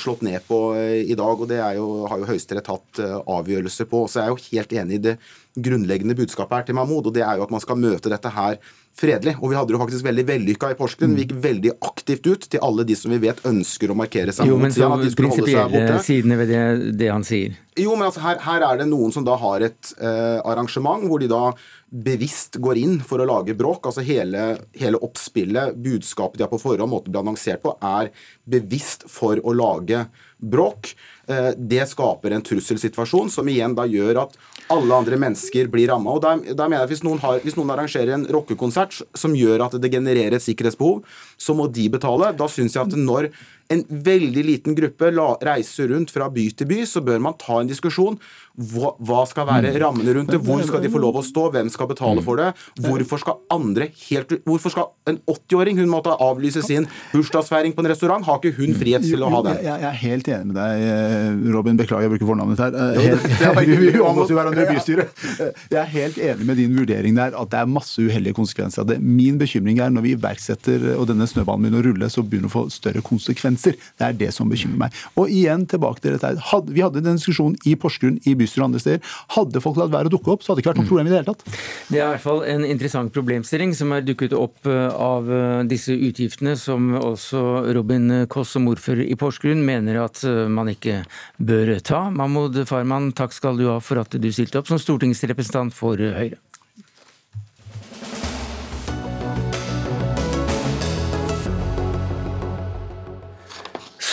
[0.00, 3.88] slått ned på eh, i dag, og det jo, har jo Høyesterett tatt eh, avgjørelser
[3.90, 4.06] på.
[4.08, 5.16] Så jeg er jo helt enig i det
[5.60, 8.60] grunnleggende budskapet her til Mahmoud, og det er jo at man skal møte dette her
[8.96, 9.36] fredelig.
[9.40, 11.16] Og vi hadde det jo faktisk veldig vellykka i Porsgrunn.
[11.16, 14.48] Vi gikk veldig aktivt ut til alle de som vi vet ønsker å markere seg
[14.48, 15.98] jo, holde seg borte.
[16.06, 16.62] sidene ved det,
[17.00, 17.58] det, han sier.
[17.78, 21.22] Jo, men altså her, her, er det noen som da har et eh, arrangement hvor
[21.22, 21.50] de da
[21.90, 23.88] bevisst går inn for å lage bråk.
[23.90, 24.44] Altså hele,
[24.78, 28.12] hele oppspillet, budskapet de har på forhånd, måten det blir annonsert på, er
[28.50, 30.04] bevisst for å lage
[30.40, 30.94] bråk.
[31.26, 34.38] Eh, det skaper en trusselsituasjon som igjen da gjør at
[34.70, 36.14] alle andre mennesker blir ramma.
[36.22, 37.04] Da, der mener jeg hvis
[37.44, 41.02] hvis noen arrangerer en rockekonsert som gjør at det genererer et sikkerhetsbehov,
[41.40, 42.34] så må de betale.
[42.36, 43.30] Da syns jeg at når
[43.70, 45.12] en veldig liten gruppe
[45.46, 48.18] reiser rundt fra by til by, så bør man ta en diskusjon.
[48.60, 50.40] Hva, hva, skal være rammene rundt det?
[50.44, 51.46] Hvor skal de få lov å stå?
[51.54, 52.50] Hvem skal betale for det?
[52.82, 57.90] Hvorfor skal andre helt Hvorfor skal en 80-åring hun måtte avlyse sin bursdagsfeiring på en
[57.92, 58.26] restaurant?
[58.26, 59.54] Har ikke hun frihet til å ha det?
[59.64, 61.78] Jeg, er helt enig med deg, eh, Robin.
[61.80, 62.74] Beklager, jeg bruker fornavnet her.
[62.74, 65.14] Eh, helt, vi, vi omgås jo hverandre i bystyret.
[65.38, 68.82] Eh, jeg er helt enig med din vurdering der, at det er masse uheldige konsekvenser
[68.82, 68.98] av det.
[69.00, 72.52] Min bekymring er når vi iverksetter og denne snøballen begynner å rulle, så begynner det
[72.52, 73.78] å få større konsekvenser.
[73.98, 75.00] Det er det som bekymrer meg.
[75.20, 76.34] Og igjen tilbake til dette.
[76.70, 79.14] Vi hadde en diskusjon i Porsgrunn, i bystyret og andre steder.
[79.36, 81.14] Hadde folk latt være å dukke opp, så hadde det ikke vært noe problem i
[81.14, 81.46] det hele tatt.
[81.90, 85.62] Det er i hvert fall en interessant problemstilling som er dukket opp eh, av eh,
[85.70, 87.44] disse utgiftene, som også
[87.76, 91.02] Robin Koss som ordfører i Porsgrunn mener at eh, man ikke
[91.38, 92.06] bør ta.
[92.14, 96.40] Mahmoud Farman, takk skal du ha for at du stilte opp som stortingsrepresentant for Høyre.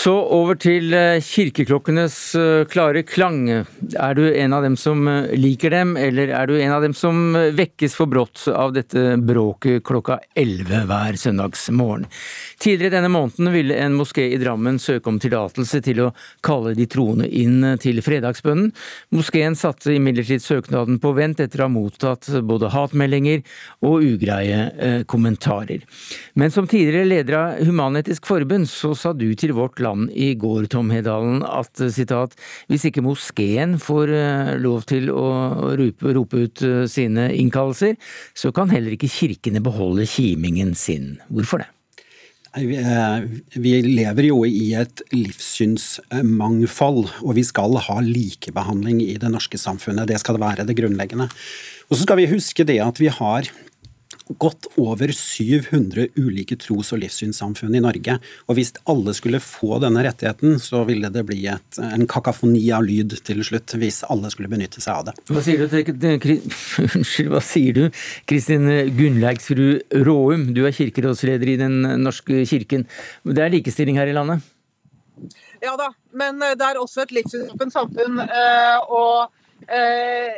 [0.07, 3.41] Så over til eh, kirkeklokkenes eh, klare klang.
[3.51, 6.93] Er du en av dem som eh, liker dem, eller er du en av dem
[6.95, 12.05] som vekkes for brått av dette bråket klokka 11 hver søndagsmorgen?
[12.55, 16.07] Tidligere denne måneden ville en moské i Drammen søke om tillatelse til å
[16.39, 18.71] kalle de troende inn til fredagsbønnen.
[19.11, 23.43] Moskeen satte imidlertid søknaden på vent etter å ha mottatt både hatmeldinger
[23.83, 25.83] og ugreie kommentarer.
[26.39, 30.67] Men som tidligere leder av Human-Etisk Forbund, så sa du til Vårt Land i går,
[30.71, 32.35] Tom Hedalen, at sitat,
[32.71, 35.27] hvis ikke moskeen får eh, lov til å
[35.79, 37.97] rope, rope ut eh, sine innkallelser,
[38.37, 41.17] så kan heller ikke kirkene beholde kimingen sin.
[41.33, 41.71] Hvorfor det?
[42.57, 43.19] Eh,
[43.61, 50.07] vi lever jo i et livssynsmangfold, og vi skal ha likebehandling i det norske samfunnet.
[50.09, 51.27] Det skal være det grunnleggende.
[51.87, 53.47] Og så skal vi huske det at vi har
[54.39, 58.17] godt over 700 ulike tros- og livssynssamfunn i Norge.
[58.47, 62.85] Og hvis alle skulle få denne rettigheten, så ville det bli et, en kakafoni av
[62.87, 65.15] lyd til slutt, hvis alle skulle benytte seg av det.
[65.31, 65.77] Hva sier du,
[66.97, 67.83] unnskyld, hva sier du,
[68.29, 68.67] Kristin
[68.97, 72.85] Gunnleiksrud Råum, du er kirkerådsleder i Den norske kirken.
[73.23, 74.45] Det er likestilling her i landet?
[75.63, 78.21] Ja da, men det er også et livssynsåpent samfunn.
[78.21, 80.37] Eh, og eh,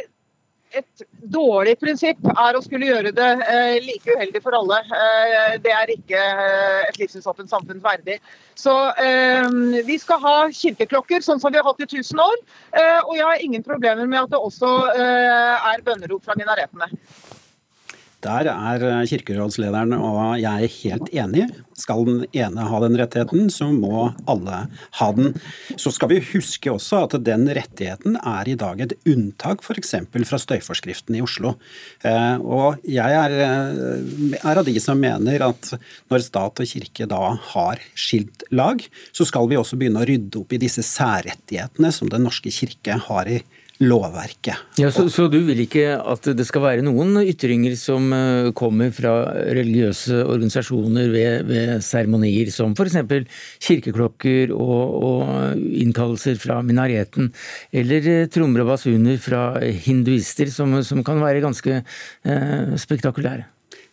[0.78, 1.04] et
[1.34, 4.80] dårlig prinsipp er å skulle gjøre det eh, like uheldig for alle.
[4.86, 8.20] Eh, det er ikke eh, et livssynsåpent samfunn verdig.
[8.60, 9.50] Så eh,
[9.88, 12.38] vi skal ha kirkeklokker sånn som vi har hatt i 1000 år.
[12.78, 16.92] Eh, og jeg har ingen problemer med at det også eh, er bønnerop fra minaretene.
[18.26, 21.46] Der er eh, kirkerådslederen og jeg er helt enig.
[21.80, 24.66] Skal den ene ha den rettigheten, så må alle
[25.00, 25.38] ha den.
[25.80, 29.96] Så skal vi huske også at den rettigheten er i dag et unntak f.eks.
[30.28, 31.56] fra støyforskriften i Oslo.
[32.04, 35.72] Eh, og jeg er, eh, er av de som mener at
[36.12, 38.84] når stat og kirke da har skilt lag,
[39.16, 43.00] så skal vi også begynne å rydde opp i disse særrettighetene som Den norske kirke
[43.08, 43.40] har i
[43.80, 44.60] lovverket.
[44.80, 48.92] Ja, så, så, du vil ikke at det skal være noen ytringer som eh, kommer
[48.96, 49.14] fra
[49.56, 52.98] religiøse organisasjoner ved, ved seremonier, som f.eks.
[53.64, 57.32] kirkeklokker og, og, innkallelser fra minareten,
[57.72, 59.46] eller eh, trommer og basuner fra
[59.86, 63.48] hinduister, som, som kan være ganske eh, spektakulære?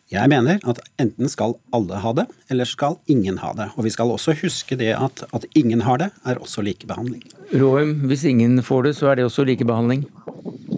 [0.06, 3.72] Jeg mener at enten skal alle ha det, eller skal ingen ha det.
[3.74, 7.24] Og vi skal også huske det at at ingen har det, er også likebehandling.
[7.54, 10.06] Råum, hvis ingen får det, så er det også likebehandling?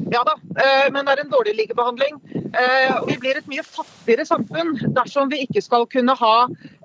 [0.08, 2.16] Ja da, eh, men det er en dårlig likebehandling.
[2.56, 6.36] Eh, vi blir et mye fattigere samfunn dersom vi ikke skal kunne ha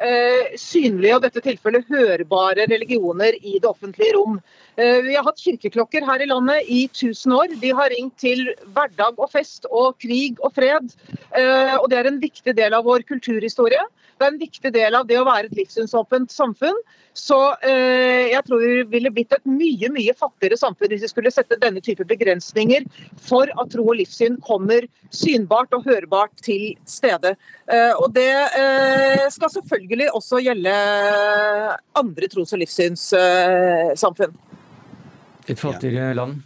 [0.03, 4.41] eh, synlige og dette tilfellet hørbare religioner i det offentlige rom.
[4.75, 7.57] Eh, vi har hatt kirkeklokker her i landet i 1000 år.
[7.61, 10.95] De har ringt til hverdag og fest og krig og fred.
[11.37, 13.83] Eh, og det er en viktig del av vår kulturhistorie.
[14.17, 16.79] Det er en viktig del av det å være et livssynsåpent samfunn.
[17.13, 21.33] Så eh, jeg tror vi ville blitt et mye mye fattigere samfunn hvis vi skulle
[21.33, 22.87] sette denne type begrensninger
[23.21, 27.35] for at tro og livssyn kommer synbart og hørbart til stede.
[28.01, 28.33] og det
[29.33, 30.73] skal selvfølgelig også gjelde
[32.01, 34.33] andre tros- og livssynssamfunn.
[35.47, 36.41] Et fattigere land?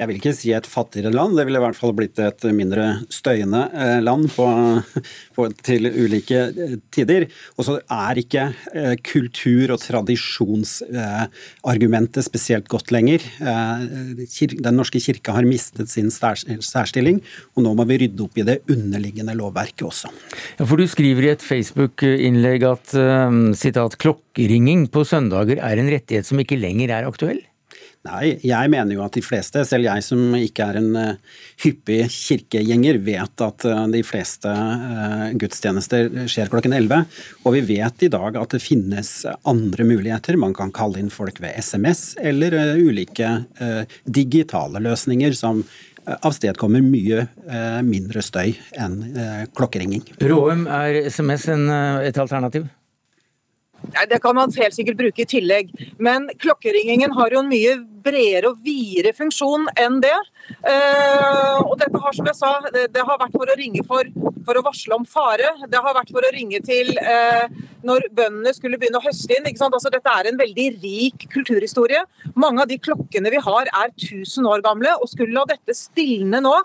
[0.00, 3.04] Jeg vil ikke si et fattigere land, det ville i hvert fall blitt et mindre
[3.12, 4.48] støyende eh, land på,
[5.36, 7.26] på, til ulike eh, tider.
[7.60, 13.20] Og så er ikke eh, kultur- og tradisjonsargumentet spesielt godt lenger.
[13.40, 17.20] Den norske kirke har mistet sin særstilling,
[17.52, 20.08] og nå må vi rydde opp i det underliggende lovverket også.
[20.56, 22.88] Ja, for Du skriver i et Facebook-innlegg at
[23.60, 27.44] citat, klokkeringing på søndager er en rettighet som ikke lenger er aktuell?
[28.08, 32.06] Nei, jeg mener jo at de fleste, selv jeg som ikke er en uh, hyppig
[32.08, 37.04] kirkegjenger, vet at uh, de fleste uh, gudstjenester skjer klokken 11.
[37.44, 39.12] Og vi vet i dag at det finnes
[39.44, 40.40] andre muligheter.
[40.40, 43.28] Man kan kalle inn folk ved SMS eller ulike
[44.08, 45.60] digitale løsninger som
[46.00, 47.26] avstedkommer mye
[47.84, 49.00] mindre støy enn
[49.56, 50.06] klokkeringing.
[50.24, 52.70] Råum, er SMS et alternativ?
[54.10, 58.52] Det kan man helt sikkert bruke i tillegg, men klokkeringingen har jo en mye bredere
[58.52, 60.16] og videre funksjon enn det.
[60.66, 64.08] Eh, og dette har, som jeg sa, det, det har vært for å ringe for,
[64.46, 65.52] for, å varsle om fare.
[65.70, 67.46] Det har vært for å ringe til eh,
[67.86, 69.48] når bøndene skulle begynne å høste inn.
[69.50, 72.04] Altså, dette er en veldig rik kulturhistorie.
[72.40, 76.42] Mange av de klokkene vi har er 1000 år gamle, og skulle la dette stilne
[76.44, 76.56] nå,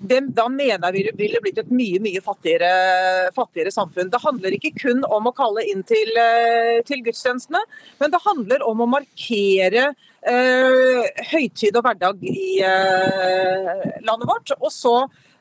[0.00, 4.10] det, da mener jeg vi ville blitt et mye mye fattigere, fattigere, samfunn.
[4.12, 7.62] Det handler ikke kun om å kalle inn til, eh, til gudstjenestene,
[8.00, 9.88] men det handler om å markere
[10.22, 13.72] eh, høytid og hverdag i eh,
[14.06, 14.54] landet vårt.
[14.58, 14.96] Og så,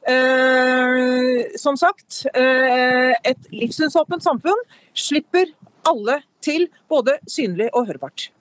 [0.08, 5.54] eh, som sagt, eh, et livssynsåpent samfunn slipper
[5.88, 8.32] alle til, både synlig og hørbart.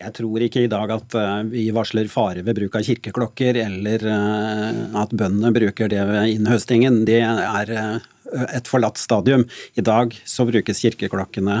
[0.00, 4.06] Jeg tror ikke i dag at eh, vi varsler fare ved bruk av kirkeklokker, eller
[4.08, 7.02] eh, at bøndene bruker det ved innhøstingen.
[7.08, 8.08] Det er eh,
[8.56, 9.44] et forlatt stadium.
[9.76, 11.60] I dag så brukes kirkeklokkene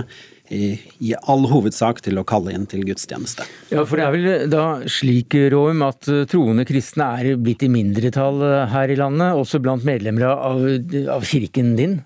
[0.50, 0.72] i,
[1.04, 3.44] i, all hovedsak til å kalle inn til gudstjeneste.
[3.70, 8.40] Ja, for det er vel da slik, Råum, at troende kristne er blitt i mindretall
[8.72, 10.64] her i landet, også blant medlemmer av,
[11.12, 12.00] av kirken din?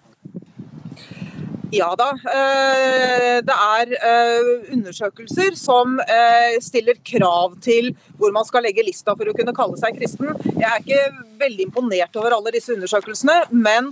[1.74, 2.10] Ja da.
[2.30, 9.16] Eh, det er eh, undersøkelser som eh, stiller krav til hvor man skal legge lista
[9.16, 10.30] for å kunne kalle seg kristen.
[10.52, 13.90] Jeg er ikke veldig imponert over alle disse undersøkelsene, men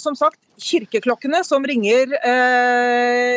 [0.00, 2.10] som sagt, kirkeklokkene som ringer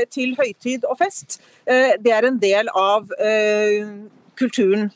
[0.10, 1.38] til høytid og fest,
[1.68, 3.12] det er en del av
[4.40, 4.88] kulturen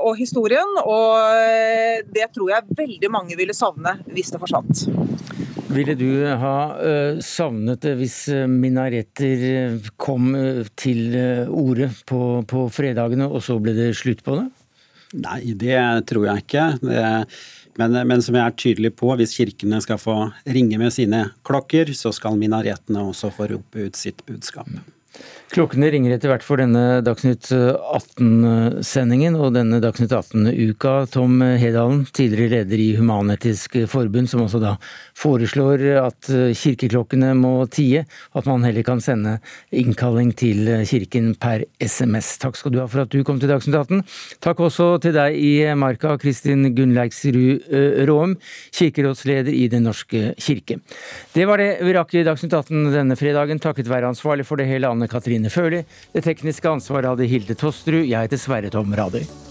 [0.00, 0.74] og historien.
[0.82, 4.86] Og det tror jeg veldig mange ville savne hvis det forsvant.
[5.76, 6.10] Ville du
[6.40, 10.30] ha uh, savnet det hvis eh, minaretter eh, kom
[10.78, 11.16] til
[11.52, 14.46] orde på, på, fredagene, og så ble det slutt på det?
[15.20, 16.66] Nei, det tror jeg ikke.
[16.82, 17.04] Det,
[17.78, 20.16] men, men, som jeg er tydelig på, hvis kirkene skal få
[20.48, 24.70] ringe med sine klokker, så skal minarettene også få rope ut sitt budskap.
[25.54, 30.94] Klokkene ringer etter hvert for denne Dagsnytt 18-sendingen og denne Dagsnytt 18-uka.
[31.14, 34.72] Tom Hedalen, tidligere leder i Human-Etisk Forbund, som også da
[35.16, 38.02] foreslår at kirkeklokkene må tie,
[38.36, 39.36] at man heller kan sende
[39.70, 42.34] innkalling til kirken per SMS.
[42.42, 44.02] Takk skal du ha for at du kom til Dagsnytt 18.
[44.44, 48.34] Takk også til deg i Marka, Kristin Gunnleiksrud eh, Råum,
[48.74, 50.80] kirkerådsleder i Den norske kirke.
[51.32, 54.66] Det var det vi rakk i Dagsnytt 18 denne fredagen, takket være ansvarlig for det
[54.68, 55.82] hele Anne Katrine Line Førli.
[56.14, 58.06] Det tekniske ansvaret hadde Hilde Tosterud.
[58.08, 59.45] Jeg heter Sverre Tom Radøy.